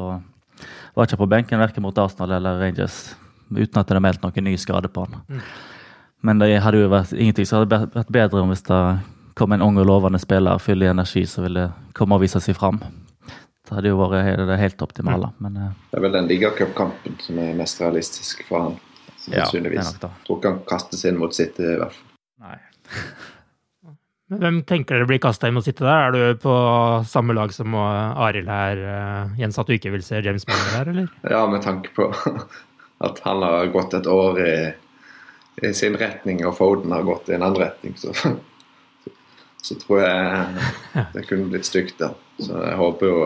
[0.93, 3.15] var ikke på benken verken mot Arsenal eller Rangers
[3.49, 5.21] uten at det er meldt noen ny skade på han.
[5.29, 5.41] Mm.
[6.23, 8.81] Men det hadde jo vært ingenting som hadde vært bedre om hvis det
[9.37, 12.57] kom en ung og lovende spiller full i energi som ville komme og vise seg
[12.57, 12.79] fram.
[13.63, 15.29] Det hadde jo vært det helt optimale.
[15.37, 15.43] Mm.
[15.45, 18.81] Men, uh, det er vel den ligacupkampen som er mest realistisk for han.
[19.23, 19.93] Sannsynligvis.
[20.01, 22.09] Ja, Tror ikke han kastes inn mot City, i hvert fall.
[22.43, 22.57] Nei.
[24.33, 26.09] Men Hvem tenker dere blir kasta inn mot City der?
[26.09, 26.53] Er du på
[27.07, 30.91] samme lag som Arild her, uh, Jens, at du ikke vil se James Miller her,
[30.91, 31.11] eller?
[31.35, 32.09] Ja, med tanke på
[33.07, 34.55] at han har gått et år i,
[35.63, 38.11] i sin retning, og Foden har gått i en annen retning, så,
[39.61, 42.15] så, tror jeg det kunne blitt stygt der.
[42.43, 43.19] Så jeg håper jo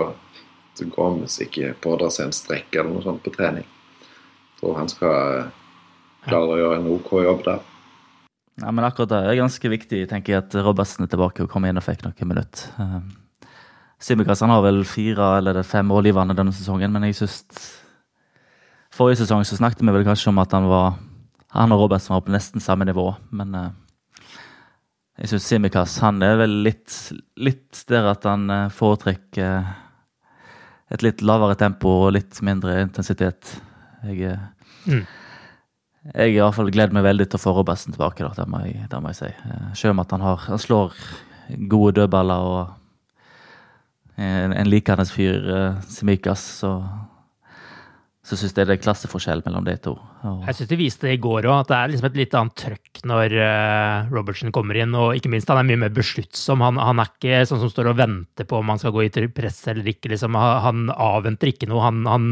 [0.86, 3.66] Gomez ikke pådrar seg en strekk eller noe sånt på trening.
[4.58, 5.50] Jeg tror han skal eh,
[6.28, 7.66] klare å gjøre en OK jobb der.
[8.58, 11.70] Ja, men akkurat det er ganske viktig, tenker jeg, at Robertsen er tilbake og kommer
[11.70, 12.72] inn og fikk noen minutter.
[12.82, 13.52] Uh,
[14.02, 17.76] Simikaz har vel fire eller fem målgivende denne sesongen, men jeg syns
[18.98, 20.96] Forrige sesong så snakket vi vel kanskje om at han var
[21.54, 23.68] han og Robertsen var på nesten samme nivå, men uh,
[25.22, 26.96] jeg syns Simikaz han er vel litt,
[27.38, 29.70] litt der at han foretrekker
[30.94, 33.54] et litt lavere tempo og litt mindre intensitet.
[34.08, 35.04] Jeg, eh, mm.
[36.14, 38.64] jeg i hvert fall gleder meg veldig til å få Robertsen tilbake, da, det, må
[38.66, 39.32] jeg, det må jeg si.
[39.32, 40.96] Eh, selv om at han, har, han slår
[41.72, 42.76] gode dødballer og
[44.18, 46.72] en, en likende fyr, uh, Simikas, så
[48.28, 49.94] så syns jeg det er klasseforskjell mellom de to.
[50.28, 50.42] Og...
[50.50, 52.56] Jeg syns de viste det i går òg, at det er liksom et litt annet
[52.60, 54.96] trøkk når uh, Robertsen kommer inn.
[55.00, 56.66] Og ikke minst, han er mye mer besluttsom.
[56.66, 59.28] Han, han, er ikke sånn som står og venter på om han skal gå i
[59.32, 60.12] press eller ikke.
[60.12, 60.36] Liksom.
[60.36, 61.86] Han avventer ikke noe.
[61.88, 62.30] Han, han,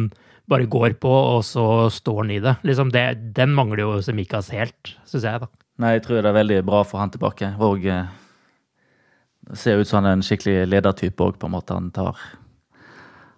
[0.51, 2.51] bare går på, og så står han i det.
[2.69, 5.49] Liksom det den mangler jo Semikas helt, syns jeg, da.
[5.81, 7.49] Nei, jeg tror det er veldig bra for han tilbake.
[7.65, 8.11] Og uh,
[9.57, 11.79] ser ut som han er en skikkelig ledertype òg, på en måte.
[11.79, 12.19] Han tar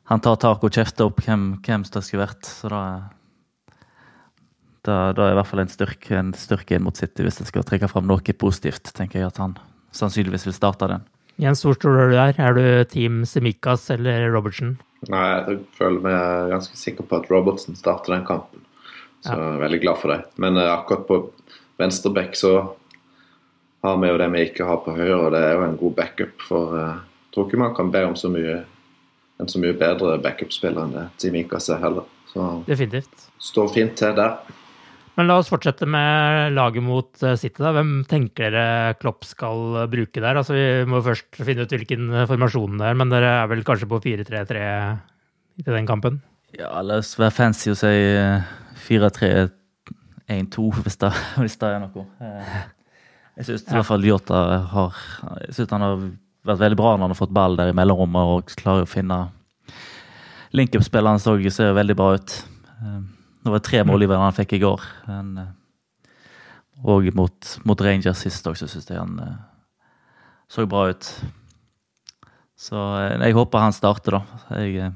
[0.07, 2.47] han tar tak og kjefter opp hvem, hvem det skulle vært.
[2.47, 2.81] Så da,
[4.87, 7.49] da, da er i hvert fall en styrke, en styrke inn mot City, hvis jeg
[7.51, 8.93] skal trekke fram noe positivt.
[8.95, 9.57] tenker jeg at han
[9.95, 11.03] sannsynligvis vil starte den.
[11.37, 12.39] Jens, hvor står du der?
[12.41, 14.77] Er du team Semikas eller Robertsen?
[15.11, 18.63] Nei, jeg føler meg ganske sikker på at Robertsen starter den kampen.
[19.21, 19.37] Så ja.
[19.37, 20.21] jeg er veldig glad for det.
[20.41, 21.19] Men uh, akkurat på
[21.77, 22.55] venstre back så
[23.85, 25.95] har vi jo det vi ikke har på høyre, og det er jo en god
[25.99, 26.47] backup.
[26.47, 28.63] For uh, jeg tror ikke man kan be om så mye
[29.37, 32.07] en så mye bedre backup-spiller enn det Timikas er heller.
[32.31, 33.27] Så Definitivt.
[33.41, 34.39] står fint til der.
[35.17, 37.57] Men la oss fortsette med laget mot eh, City.
[37.63, 37.71] da.
[37.73, 40.37] Hvem tenker dere Klopp skal bruke der?
[40.37, 43.89] Altså, Vi må først finne ut hvilken formasjon det er, men dere er vel kanskje
[43.89, 44.61] på 4-3-3
[45.63, 46.21] til den kampen?
[46.57, 47.89] Ja, la oss være fancy og si
[48.85, 49.49] 4-3-1-2,
[50.29, 50.99] eh, hvis,
[51.41, 52.05] hvis, det er noe.
[52.21, 52.53] Eh,
[53.39, 54.37] jeg syns i hvert fall Jota
[54.71, 54.95] har
[55.45, 56.07] Jeg synes han har
[56.47, 59.25] vært veldig bra når han har fått ball der i mellomrommet og klarer å finne
[60.55, 62.35] Link-up-spilleren så ser veldig bra ut.
[62.79, 62.99] Eh,
[63.43, 64.85] det var tre målgivere han fikk i går.
[65.11, 65.41] Eh,
[66.87, 69.35] og mot, mot Rangers sist også, så syns jeg han eh,
[70.47, 71.09] så bra ut.
[72.57, 72.79] Så
[73.11, 74.57] jeg håper han starter, da.
[74.57, 74.93] Jeg,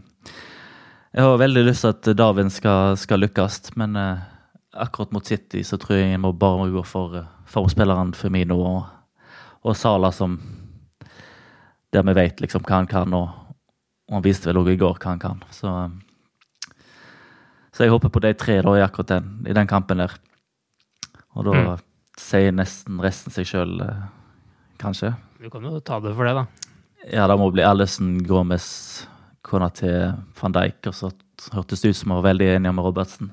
[1.11, 3.99] jeg har veldig lyst til at Darwin skal, skal lykkes, men
[4.71, 7.19] akkurat mot City så tror jeg jeg må bare gå for
[7.51, 8.79] formspilleren Firmino og,
[9.67, 10.39] og Sala som
[11.91, 13.29] der vi vet liksom hva han kan, og,
[14.09, 15.43] og han viste vel òg i går hva han kan.
[15.53, 15.71] Så,
[17.71, 20.15] så jeg håper på de tre da, i akkurat den, i den kampen der.
[21.35, 21.85] Og da mm.
[22.19, 24.07] sier nesten resten seg sjøl, eh,
[24.81, 25.13] kanskje.
[25.41, 26.71] Du kan jo ta det for det, da.
[27.09, 28.67] Ja, det må bli Allison, Gomez,
[29.41, 31.09] kona til van Dijk, og så
[31.55, 33.31] hørtes det ut som hun var veldig enig med Robertsen.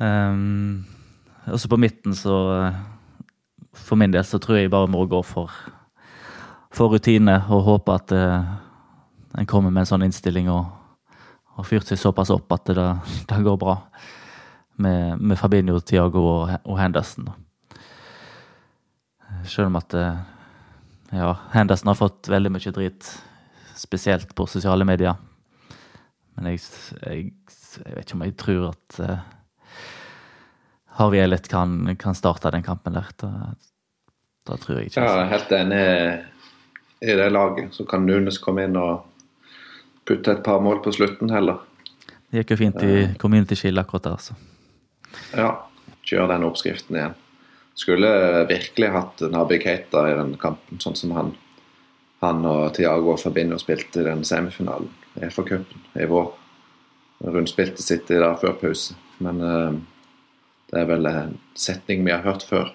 [0.00, 0.86] Um,
[1.46, 2.72] også på midten, så
[3.74, 5.50] For min del så tror jeg bare må gå for,
[6.74, 8.54] for rutine og håpe at uh,
[9.38, 10.66] en kommer med en sånn innstilling og
[11.54, 12.86] har fyrt seg såpass opp at det,
[13.30, 13.78] det går bra
[14.82, 17.28] med, med Fabinho, Tiago og, og Henderson.
[19.46, 20.16] Selv om at eh,
[21.14, 23.10] ja, Henderson har fått veldig mye drit,
[23.78, 25.18] spesielt på sosiale medier.
[26.34, 26.62] Men jeg,
[27.04, 27.28] jeg,
[27.84, 29.78] jeg vet ikke om jeg tror at uh,
[30.98, 33.12] Harvey Elliot kan, kan, starte den kampen der.
[33.20, 33.30] Da,
[34.48, 35.04] da tror jeg ikke.
[35.04, 35.84] Ja, helt enig
[37.04, 37.74] i det laget.
[37.76, 39.04] Så kan Nunes komme inn og
[40.08, 41.60] putte et par mål på slutten heller.
[42.30, 44.34] Det gikk jo fint i uh, Community Shield akkurat der, så.
[45.36, 45.52] Ja,
[46.04, 47.14] Kjør den oppskriften igjen.
[47.74, 48.10] Skulle
[48.48, 51.32] virkelig hatt Nabi Keita i den kampen, sånn som han,
[52.22, 56.30] han og Tiago Fabinho spilte i den semifinalen i FA-cupen i vår.
[57.24, 58.98] Rundspilte City der før pause.
[59.24, 59.72] Men uh,
[60.70, 62.70] det er vel en setning vi har hørt før,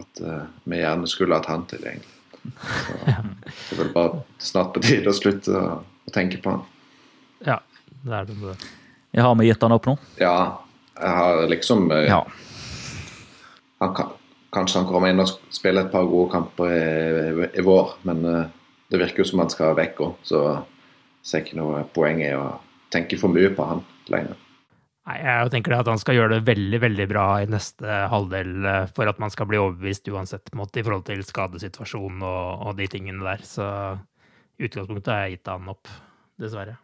[0.00, 2.17] at uh, vi gjerne skulle hatt han tilgjengelig.
[2.56, 6.64] Så det er vel bare snart på tide å slutte å, å tenke på han.
[7.46, 7.58] Ja,
[8.02, 8.56] det er det.
[9.16, 9.96] Jeg har vi gitt han opp nå?
[10.20, 10.36] Ja,
[10.98, 12.22] jeg har liksom uh, ja.
[13.82, 14.14] han kan,
[14.48, 18.24] Kanskje han kommer inn og spiller et par gode kamper i, i, i vår, men
[18.24, 18.46] uh,
[18.88, 22.30] det virker jo som han skal vekk òg, så jeg ser ikke noe poeng i
[22.32, 22.46] å
[22.92, 24.38] tenke for mye på han lenger.
[25.08, 29.08] Nei, Jeg tenker at han skal gjøre det veldig veldig bra i neste halvdel for
[29.08, 33.24] at man skal bli overbevist uansett måte, i forhold til skadesituasjonen og, og, de tingene
[33.24, 33.44] der.
[33.46, 33.64] Så
[34.58, 35.88] utgangspunktet har jeg gitt han opp,
[36.36, 36.76] dessverre.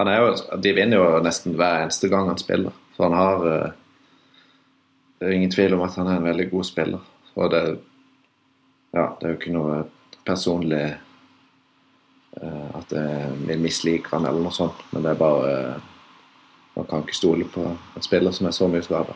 [0.00, 0.32] Han er jo,
[0.64, 3.74] de vinner jo nesten hver eneste gang han spiller, så han har uh,
[5.18, 7.04] det er ingen tvil om at han er en veldig god spiller.
[7.34, 7.62] Og det,
[8.94, 9.78] ja, det er jo ikke noe
[10.26, 10.84] personlig
[12.42, 15.54] uh, at jeg misliker han eller noe sånt, men det er bare
[16.74, 19.14] Man kan ikke stole på en spiller som er så mye skada.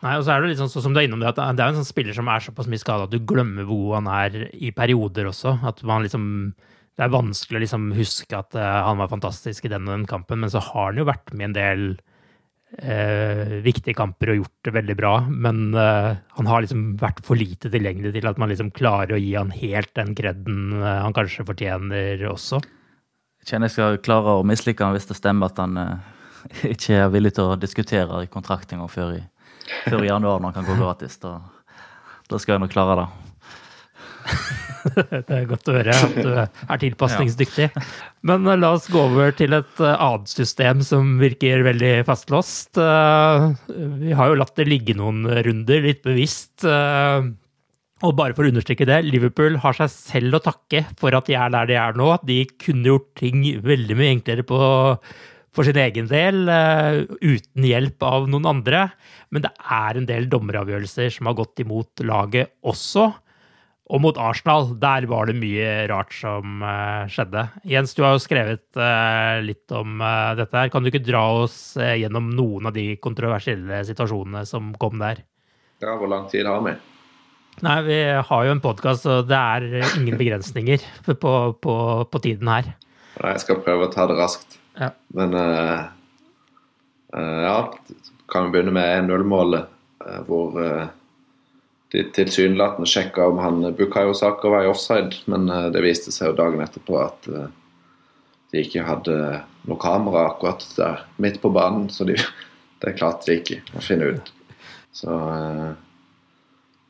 [0.00, 1.64] Nei, og så er Det litt sånn, så som du er innom det, at det
[1.64, 4.12] er en sånn spiller som er såpass mye skada at du glemmer hvor god han
[4.16, 5.58] er i perioder også.
[5.68, 6.54] At man liksom,
[6.96, 10.08] Det er vanskelig å liksom huske at uh, han var fantastisk i den og den
[10.08, 11.84] kampen, men så har han jo vært med en del
[12.78, 17.40] eh, viktige kamper og gjort det veldig bra, men eh, han har liksom vært for
[17.40, 21.16] lite tilgjengelig til at man liksom klarer å gi han helt den kreden eh, han
[21.16, 22.60] kanskje fortjener også.
[23.40, 26.10] Jeg kjenner jeg skal klare å mislike han hvis det stemmer at han eh,
[26.74, 29.18] ikke er villig til å diskutere i engang før
[29.86, 31.18] før i januar når han kan gå gratis.
[31.22, 31.38] Da,
[32.30, 33.08] da skal jeg nok klare det.
[35.26, 37.68] det er godt å høre at du er tilpasningsdyktig.
[38.26, 42.80] Men uh, la oss gå over til et uh, annet system som virker veldig fastlåst.
[42.80, 43.50] Uh,
[44.00, 46.64] vi har jo latt det ligge noen runder, litt bevisst.
[48.00, 51.36] Og bare for å understreke det, Liverpool har seg selv å takke for at de
[51.36, 52.14] er der de er nå.
[52.24, 54.60] De kunne gjort ting veldig mye enklere på,
[55.56, 56.44] for sin egen del,
[57.18, 58.84] uten hjelp av noen andre.
[59.34, 63.08] Men det er en del dommeravgjørelser som har gått imot laget også.
[63.90, 67.42] Og mot Arsenal, der var det mye rart som uh, skjedde.
[67.66, 69.98] Jens, du har jo skrevet uh, litt om
[70.38, 70.54] dette.
[70.54, 70.70] her.
[70.70, 75.24] Kan du ikke dra oss gjennom noen av de kontroversielle situasjonene som kom der?
[75.82, 76.76] Ja, hvor lang tid har vi?
[77.64, 79.66] Nei, vi har jo en podkast, så det er
[79.98, 81.74] ingen begrensninger på, på,
[82.08, 82.72] på, tiden her.
[83.18, 84.59] Nei, jeg skal prøve å ta det raskt.
[84.78, 84.90] Ja.
[85.16, 85.34] Men
[87.10, 87.56] ja,
[88.30, 89.64] kan vi begynne med 1-0-målet,
[90.28, 90.54] hvor
[91.90, 96.30] de tilsynelatende sjekka om han Bukayo Saka var i offside, men eh, det viste seg
[96.30, 97.48] jo dagen etterpå at eh,
[98.50, 99.16] de ikke hadde
[99.68, 102.14] noe kamera akkurat der midt på banen, så de,
[102.82, 104.30] det klarte de ikke å finne ut.
[104.94, 105.72] Så, eh,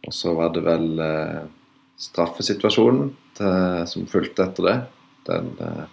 [0.04, 0.86] og så var det vel
[2.00, 4.76] straffesituasjonen til, som fulgte etter det.
[5.28, 5.50] Den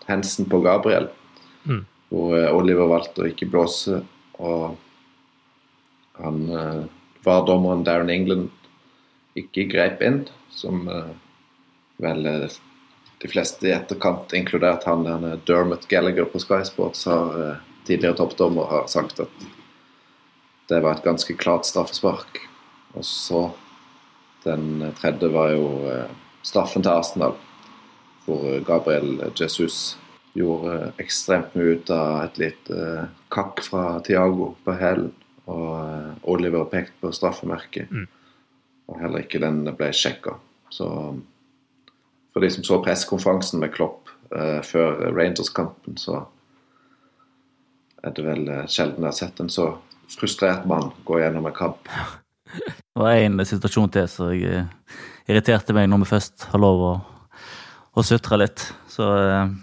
[0.08, 1.10] hensen på Gabriel,
[1.68, 1.84] mm.
[2.10, 4.02] hvor Oliver valgte å ikke blåse.
[4.40, 4.78] Og
[6.18, 6.40] han
[7.28, 8.50] var dommeren Darren England
[9.38, 11.12] ikke grep inn, som uh,
[12.02, 12.58] vel eh,
[13.22, 18.18] de fleste i etterkant, inkludert han der Dermot Gallagher på Sky Sports, har uh, tidligere
[18.22, 19.48] toppdommer, har sagt at
[20.68, 22.42] det var et ganske klart straffespark.
[22.98, 23.44] Og så
[24.44, 25.68] den tredje var jo
[26.46, 27.38] straffen til Arsenal,
[28.26, 29.98] hvor Gabriel Jesus
[30.36, 35.14] gjorde ekstremt mye ut av et lite kakk fra Tiago på hælen.
[35.48, 37.92] Og Oliver pekte på straffemerket.
[37.92, 38.08] Mm.
[38.88, 40.36] Og heller ikke den ble sjekka.
[40.70, 40.88] Så
[42.34, 46.26] for de som så pressekonferansen med Klopp eh, før Rangers-kampen, så
[48.04, 49.72] er det vel eh, sjelden jeg har sett en så
[50.14, 51.90] frustrert mann gå gjennom en kamp.
[52.48, 54.68] Det var en situasjon til som eh,
[55.28, 56.94] irriterte meg når vi først har lov å,
[57.98, 58.64] å sutre litt.
[58.92, 59.56] Så eh,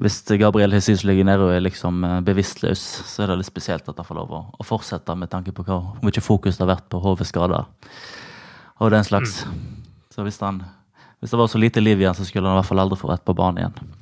[0.00, 4.06] hvis Gabriel Jesus og er liksom eh, bevisstløs, så er det litt spesielt at han
[4.08, 7.00] får lov å, å fortsette, med tanke på hvor mye fokus det har vært på
[7.02, 7.66] hodeskader
[8.82, 9.44] og den slags.
[9.44, 9.82] Mm.
[10.14, 10.62] Så hvis, han,
[11.20, 13.12] hvis, det var så lite liv igjen, så skulle han i hvert fall aldri få
[13.12, 13.92] rett på banen igjen.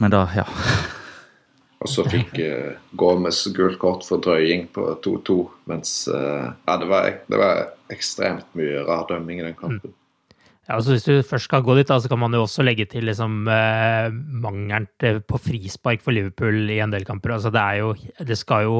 [0.00, 0.46] Men da, ja.
[1.80, 5.38] Og så fikk uh, Gomez gult kort for drøying på 2-2,
[5.70, 9.94] mens uh, ja, det var, det var, ekstremt mye rar dømming i den kampen.
[10.70, 12.84] Ja, altså Hvis du først skal gå dit, da, så kan man jo også legge
[12.86, 14.86] til liksom, eh, mangelen
[15.26, 17.34] på frispark for Liverpool i en del kamper.
[17.34, 17.88] Altså Det, jo,
[18.22, 18.76] det skal jo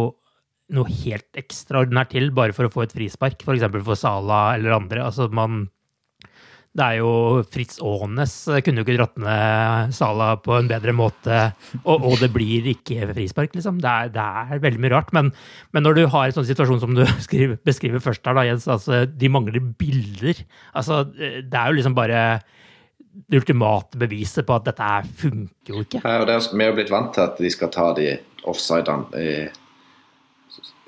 [0.71, 3.67] noe helt ekstraordinært til bare for å få et frispark, f.eks.
[3.67, 5.03] For, for Sala eller andre.
[5.03, 5.65] Altså man
[6.71, 7.13] det er jo
[7.51, 11.41] Fritz Aanes kunne jo ikke dratt ned Sala på en bedre måte,
[11.81, 13.81] og, og det blir ikke frispark, liksom.
[13.83, 15.11] Det er, det er veldig mye rart.
[15.17, 15.33] Men,
[15.75, 18.69] men, når du har en sånn situasjon som du skriver, beskriver først her, da, Jens,
[18.71, 20.45] altså de mangler bilder.
[20.71, 22.23] Altså, det er jo liksom bare
[23.11, 26.05] det ultimate beviset på at dette funker jo ikke.
[26.05, 28.13] Ja, og er, Vi er jo blitt vant til at de skal ta de
[28.51, 29.33] offsidene i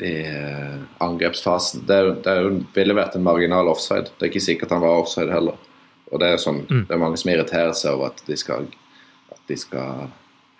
[0.03, 1.85] i eh, angrepsfasen.
[1.87, 2.33] Det, det
[2.75, 4.11] ville vært en marginal offside.
[4.17, 5.59] Det er ikke sikkert han var offside heller.
[6.13, 6.85] Og det er, sånn, mm.
[6.89, 8.67] det er mange som irriterer seg over at de skal,
[9.33, 10.11] at de skal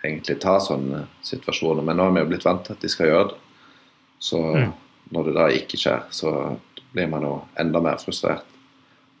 [0.03, 1.85] egentlig ta sånne situasjoner.
[1.85, 3.37] Men nå har vi jo blitt vant til at de skal gjøre det.
[4.23, 4.71] Så mm.
[5.13, 6.33] når det da ikke skjer, så
[6.93, 8.49] blir man jo enda mer frustrert.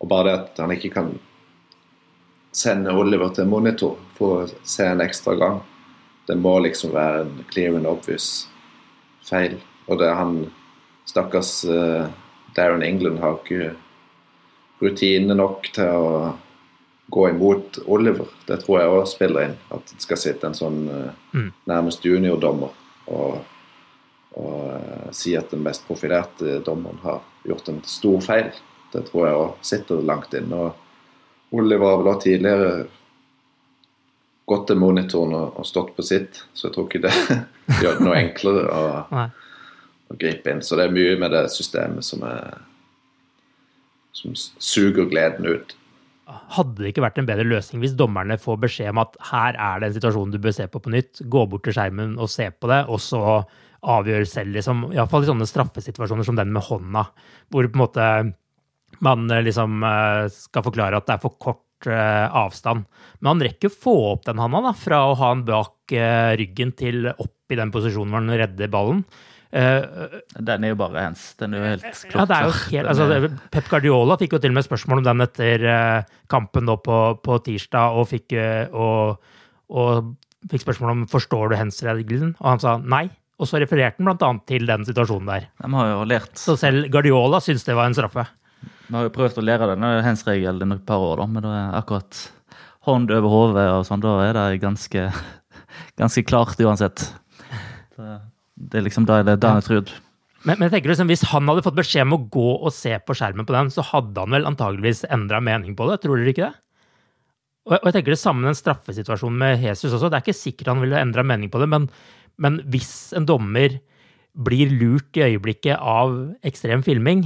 [0.01, 1.13] Og bare det at han ikke kan
[2.53, 5.61] sende Oliver til monitor for å se en ekstra gang,
[6.27, 8.47] det må liksom være en clear and obvious
[9.25, 9.57] feil.
[9.87, 10.35] Og det er han
[11.09, 12.07] stakkars uh,
[12.55, 13.73] Darren England har ikke
[14.83, 16.33] rutine nok til å
[17.13, 18.29] gå imot Oliver.
[18.47, 19.57] Det tror jeg òg spiller inn.
[19.75, 21.49] At det skal sitte en sånn uh, mm.
[21.69, 22.73] nærmest juniordommer
[23.11, 23.43] og,
[24.39, 28.49] og uh, si at den mest profilerte dommeren har gjort en stor feil.
[28.93, 30.67] Det tror jeg òg sitter langt inne.
[30.67, 32.73] Og Oliver har vel også tidligere
[34.49, 37.13] gått til monitoren og, og, stått på sitt, så jeg tror ikke det
[37.81, 39.27] gjør det noe enklere å,
[40.09, 40.63] å gripe inn.
[40.65, 42.57] Så det er mye med det systemet som er
[44.17, 45.73] som suger gleden ut.
[46.55, 49.81] Hadde det ikke vært en bedre løsning hvis dommerne får beskjed om at her er
[49.81, 52.47] det en situasjon du bør se på på nytt, gå bort til skjermen og se
[52.55, 53.41] på det, og så
[53.83, 57.03] avgjøre selv, liksom, iallfall i sånne straffesituasjoner som den med hånda,
[57.51, 58.07] hvor på en måte
[59.03, 62.85] man eh, liksom eh, skal forklare at det er for kort eh, avstand.
[63.19, 65.71] Men han rekker å få opp den handa da, fra å ha den bak
[66.39, 69.03] ryggen til opp i den posisjonen hvor han redder ballen.
[69.53, 71.27] Den er jo bare hens.
[71.37, 72.17] Den er jo helt klokka.
[72.17, 75.05] Ja, det er jo helt, altså, Pep Guardiola fikk jo til og med spørsmål om
[75.05, 79.35] den etter uh, kampen på, på, tirsdag, og fikk, uh, og,
[79.69, 83.05] og fikk spørsmål om forstår du hens-regelen, og han sa nei.
[83.41, 84.31] Og så refererte han bl.a.
[84.49, 85.47] til den situasjonen der.
[85.61, 86.33] De har jo lært.
[86.39, 88.25] Så selv Guardiola syntes det var en straffe.
[88.87, 91.79] Vi har jo prøvd å lære denne hens-regelen et par år, da, men da er
[91.81, 92.25] akkurat
[92.87, 95.07] hånd over hodet og sånn, da er det ganske,
[96.01, 97.05] ganske klart uansett.
[97.93, 98.17] Det
[98.55, 99.93] det er liksom da er det Daniel Trud.
[100.43, 102.91] Men, men, jeg tenker liksom, hvis han hadde fått beskjed om å gå og se
[102.99, 106.33] på skjermen på den, så hadde han vel antageligvis endra mening på det, tror dere
[106.33, 106.57] ikke det?
[107.63, 110.09] Og, og jeg tenker det samme med den straffesituasjonen med Jesus også.
[110.11, 111.87] Det er ikke sikkert han ville endra mening på det, men,
[112.43, 113.79] men, hvis en dommer
[114.33, 117.23] blir lurt i øyeblikket av ekstrem filming,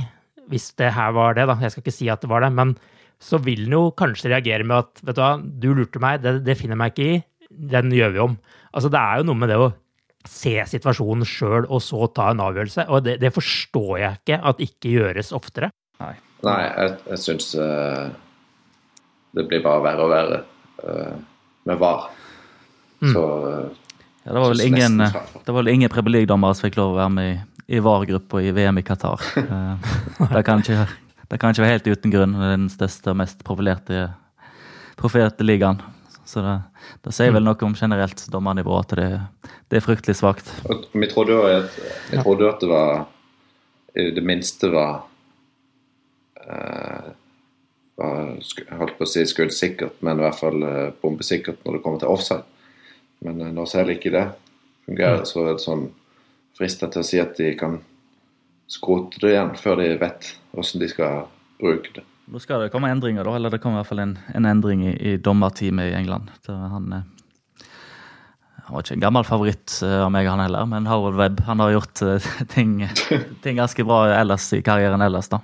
[0.52, 2.76] hvis det her var det, da, jeg skal ikke si at det var det, men
[3.24, 6.38] så vil han jo kanskje reagere med at vet du hva, du lurte meg, det,
[6.46, 7.20] det finner jeg meg ikke i,
[7.74, 8.38] den gjør vi om.
[8.78, 9.72] Altså Det er jo noe med det å
[10.30, 12.88] se situasjonen sjøl og så ta en avgjørelse.
[12.94, 15.72] Og det, det, forstår jeg ikke at ikke gjøres oftere.
[16.04, 16.14] Nei,
[16.46, 18.08] Nei jeg, jeg syns uh,
[19.38, 20.40] det blir bare verre og verre
[20.84, 21.18] uh,
[21.68, 22.08] med VAR.
[23.02, 23.12] Mm.
[23.14, 23.88] Så uh,
[24.28, 27.00] ja, det var vel ingen, det var vel ingen Premier League-dommere som fikk lov å
[27.00, 27.36] være med i,
[27.78, 29.24] i VAR-gruppa i VM i Qatar.
[30.36, 30.88] det, kan ikke,
[31.32, 32.40] det kan ikke være helt uten grunn.
[32.42, 34.10] Den største og mest profilerte,
[35.00, 35.80] profilerte ligaen.
[36.28, 36.56] Så det,
[37.06, 39.12] det sier vel noe om generelt dommernivå, at det,
[39.72, 40.50] det, er fryktelig svakt.
[40.92, 41.78] Vi trodde jo at,
[42.12, 43.06] jeg trodde at det var
[43.98, 45.00] det minste var,
[46.48, 47.08] uh,
[47.96, 48.18] var
[48.78, 52.12] holdt på å si skuddsikkert, men i hvert fall uh, bombesikkert når det kommer til
[52.14, 52.44] offside.
[53.26, 54.28] Men uh, når selv ikke det
[54.86, 55.88] fungerer, så er det sånn
[56.58, 57.80] frister til å si at de kan
[58.70, 61.26] skrote det igjen før de vet hvordan de skal
[61.62, 62.06] bruke det.
[62.28, 63.36] Da skal det komme endringer, da.
[63.38, 66.32] Eller det kommer i hvert fall en, en endring i, i dommerteamet i England.
[66.48, 67.64] Han, eh,
[68.66, 71.64] han, var ikke en gammel favoritt eh, av meg, han heller, men Harold Webb han
[71.64, 72.82] har gjort uh, ting,
[73.46, 75.40] ting, ganske bra ellers i karrieren ellers, da.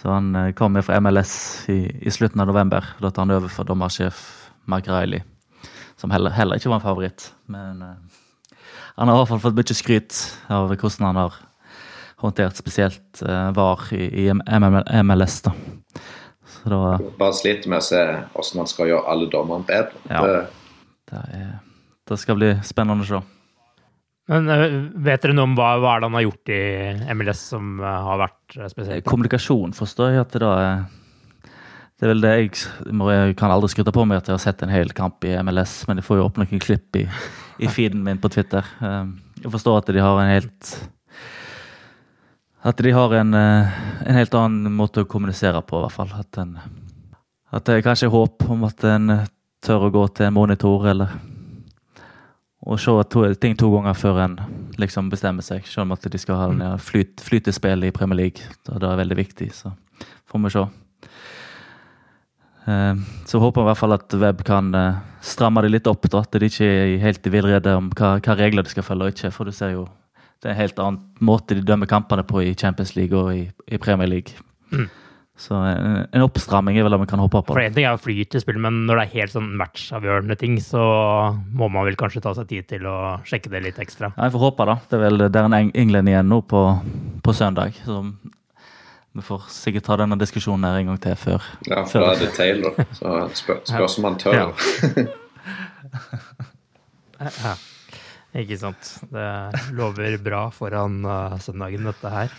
[0.00, 1.34] Så han kom fra MLS
[1.72, 2.84] i, i, slutten av november.
[3.00, 4.22] Da tar han over for dommersjef
[4.68, 5.24] Mark Riley,
[6.00, 7.30] som heller, heller, ikke var en favoritt.
[7.52, 8.24] Men uh,
[8.96, 11.36] han har i hvert fall fått mye skryt av hvordan han har
[12.22, 15.42] håndtert spesielt uh, VAR i, MLS.
[15.44, 15.52] da.
[16.66, 18.02] Da, Bare sliter med å se
[18.34, 20.00] hvordan man skal gjøre alle dommerne bedre.
[20.10, 20.42] Ja.
[21.06, 21.56] Det, er,
[22.08, 23.22] det skal bli spennende å se.
[24.26, 24.72] Men øh,
[25.06, 26.62] vet dere noe om hva, hva er det han har gjort i
[27.14, 29.06] MLS som øh, har vært spesielt?
[29.06, 30.80] Kommunikasjon forstår jeg at det da er
[31.96, 32.50] Det er vel det jeg,
[32.90, 35.78] jeg kan aldri skryte på meg at jeg har sett en hel kamp i MLS,
[35.86, 37.06] men jeg får jo opp noen klipp i,
[37.62, 38.66] i feeden min på Twitter.
[38.82, 40.74] Jeg forstår at de har en helt
[42.66, 46.12] At de har en, eh, en helt annen måte å kommunisere på, i hvert fall.
[46.18, 46.56] At, en,
[47.54, 49.12] at det er kanskje håp om at en
[49.62, 51.14] tør å gå til en monitor, eller
[52.66, 54.34] og se to, ting to ganger før en
[54.82, 55.66] liksom bestemmer seg.
[55.70, 58.42] Selv om at de skal ha en ja, flyt, flytespill i Premier League.
[58.72, 59.70] og Det er veldig viktig, så
[60.26, 60.64] får vi se.
[62.66, 62.94] Eh,
[63.30, 66.10] Så håper jeg i hvert fall at Webb kan eh, stramme det litt opp.
[66.10, 69.06] da, At de ikke er helt i villrede om hva, hva regler de skal følge
[69.06, 69.30] og ikke.
[69.30, 69.86] For du ser jo
[70.42, 73.46] det er en helt annen måte de dømmer kampene på i Champions League og i,
[73.72, 74.36] i Premier League.
[74.70, 74.88] Mm.
[75.36, 77.52] Så en, en oppstramming er vel det vi kan håpe på.
[77.52, 80.36] For En ting er å fly i spill, men når det er helt sånn matchavgjørende
[80.40, 80.80] ting, så
[81.52, 82.96] må man vel kanskje ta seg tid til å
[83.28, 84.06] sjekke det litt ekstra.
[84.14, 84.76] Ja, jeg får håpe, da.
[84.88, 86.60] Det er vel der en England igjen nå på,
[87.24, 87.70] på søndag.
[87.84, 87.94] Så
[89.16, 91.40] vi får sikkert ta denne diskusjonen her en gang til før.
[91.68, 92.72] ja, for da er det Taylor.
[92.96, 93.06] Så
[93.36, 94.34] spør, spørs om han tør.
[94.40, 94.48] Ja.
[98.36, 98.92] Ikke sant.
[99.12, 99.26] Det
[99.76, 102.32] lover bra foran uh, søndagen, dette her.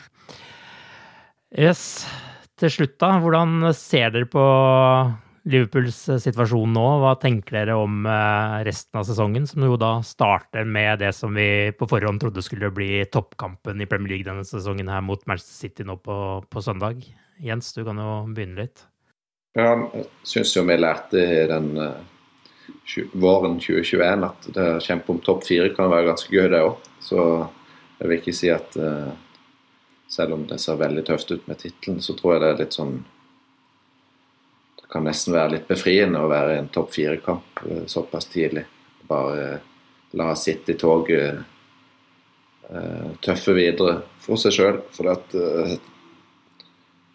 [1.57, 2.05] Yes.
[2.57, 3.15] Til slutt, da.
[3.21, 4.43] Hvordan ser dere på
[5.47, 6.85] Liverpools eh, situasjon nå?
[7.03, 11.37] Hva tenker dere om eh, resten av sesongen, som jo da starter med det som
[11.37, 15.67] vi på forhånd trodde skulle bli toppkampen i Premier League denne sesongen her mot Manchester
[15.67, 16.17] City nå på,
[16.49, 17.05] på søndag?
[17.43, 18.83] Jens, du kan jo begynne litt.
[19.57, 21.71] Ja, jeg syns jo vi lærte den
[23.11, 26.77] våren 2021 at det kjempe om topp fire kan være ganske gøy, det òg.
[27.03, 27.19] Så
[27.99, 29.11] jeg vil ikke si at uh,
[30.11, 32.77] selv om det ser veldig tøft ut med tittelen, så tror jeg det er litt
[32.77, 32.97] sånn
[34.77, 38.63] Det kan nesten være litt befriende å være i en topp fire-kamp uh, såpass tidlig.
[39.09, 39.69] Bare uh,
[40.17, 41.45] la i toget
[43.23, 44.79] tøffe videre for seg sjøl.
[44.91, 45.35] For at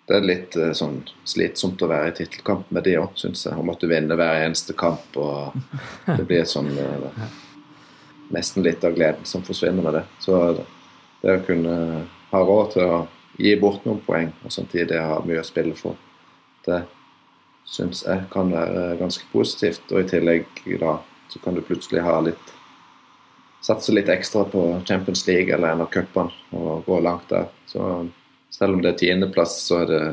[0.08, 3.54] det er litt eh, sånn slitsomt å være i tittelkamp med de òg, syns jeg.
[3.54, 5.04] Å måtte vinne hver eneste kamp.
[5.16, 5.54] og
[6.18, 7.26] Det blir sånn eh,
[8.32, 10.06] Nesten litt av gleden som forsvinner med det.
[10.24, 10.38] Så
[11.20, 11.74] det å kunne
[12.30, 13.02] ha råd til å
[13.36, 15.98] gi bort noen poeng og samtidig ha mye å spille for,
[16.64, 16.78] det
[17.68, 19.84] syns jeg kan være ganske positivt.
[19.92, 20.48] Og i tillegg
[20.80, 20.96] da
[21.28, 22.58] så kan du plutselig ha litt
[23.62, 27.44] Satse litt ekstra på Champions League eller en av cupene og gå langt der.
[27.70, 27.84] Så
[28.52, 30.04] selv om det er tiendeplass, så er det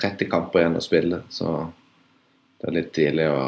[0.00, 1.22] 30 kamper igjen å spille.
[1.32, 1.52] Så
[2.60, 3.40] det er litt tidlig å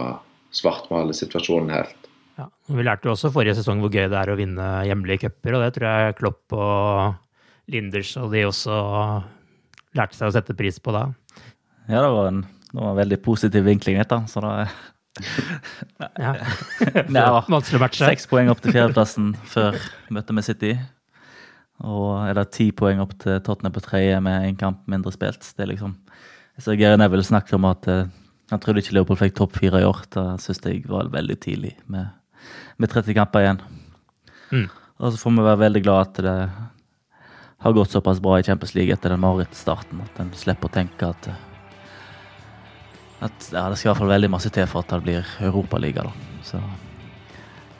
[0.52, 2.08] svartmale situasjonen helt.
[2.40, 2.48] Ja.
[2.72, 5.64] Vi lærte jo også forrige sesong hvor gøy det er å vinne hjemlige cuper, og
[5.66, 8.78] det tror jeg Klopp og Linders og de også
[9.96, 11.06] lærte seg å sette pris på da.
[11.90, 12.40] Ja, det var en,
[12.72, 14.22] det var en veldig positiv vinkling, dette.
[14.32, 14.54] Så da
[16.16, 16.32] Ja.
[17.12, 17.42] Ja.
[17.46, 18.08] Vanskelig å matche.
[18.08, 19.76] Seks poeng opp til fjerdeplassen før
[20.12, 20.72] møtet med City.
[21.82, 25.44] Og er det ti poeng opp til Tottenham på tredje med en kamp mindre spilt.
[25.56, 25.96] Det er liksom
[26.60, 28.10] Så Gary Neville snakket om at eh,
[28.50, 30.02] han trodde ikke Liverpool fikk topp fire i år.
[30.12, 32.12] Det syns jeg var veldig tidlig, med,
[32.76, 33.62] med 30 kamper igjen.
[34.52, 34.68] Mm.
[35.00, 36.36] Og så får vi være veldig glad at det
[37.62, 41.08] har gått såpass bra i Champions League etter den marerittstarten at en slipper å tenke
[41.08, 41.40] at eh,
[43.22, 46.02] at ja, det skal i hvert fall veldig masse til for at det blir Europaliga.
[46.08, 46.12] da.
[46.42, 46.58] Så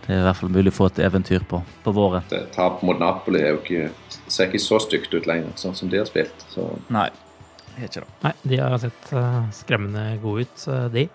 [0.07, 2.25] det er i hvert fall mulig å få et eventyr på, på våren.
[2.55, 6.01] Tap mot Napoli er jo ikke, ser ikke så stygt ut lenger, sånn som de
[6.01, 6.47] har spilt.
[6.51, 7.09] Så Nei,
[7.79, 8.09] ikke det.
[8.25, 11.09] Nei, de har sett eh, skremmende gode ut, eh, de.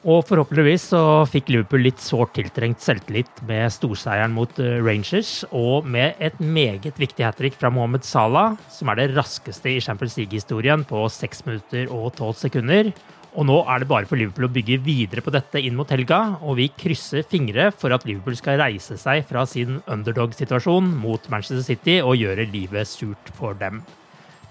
[0.00, 5.86] Og forhåpentligvis så fikk Liverpool litt sårt tiltrengt selvtillit med storseieren mot eh, Rangers, og
[5.86, 10.16] med et meget viktig hat trick fra Mohammed Salah, som er det raskeste i Champions
[10.16, 12.94] League-historien på 6 minutter og 12 sekunder.
[13.38, 16.40] Og nå er det bare for Liverpool å bygge videre på dette inn mot helga,
[16.42, 21.62] og vi krysser fingre for at Liverpool skal reise seg fra sin underdog-situasjon mot Manchester
[21.66, 23.84] City og gjøre livet surt for dem.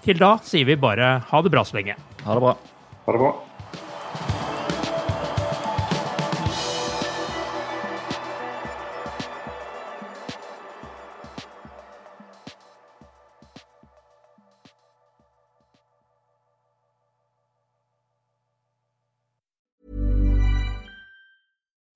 [0.00, 1.98] Til da sier vi bare ha det bra så lenge.
[2.24, 2.56] Ha det bra.
[3.04, 3.34] ha det bra.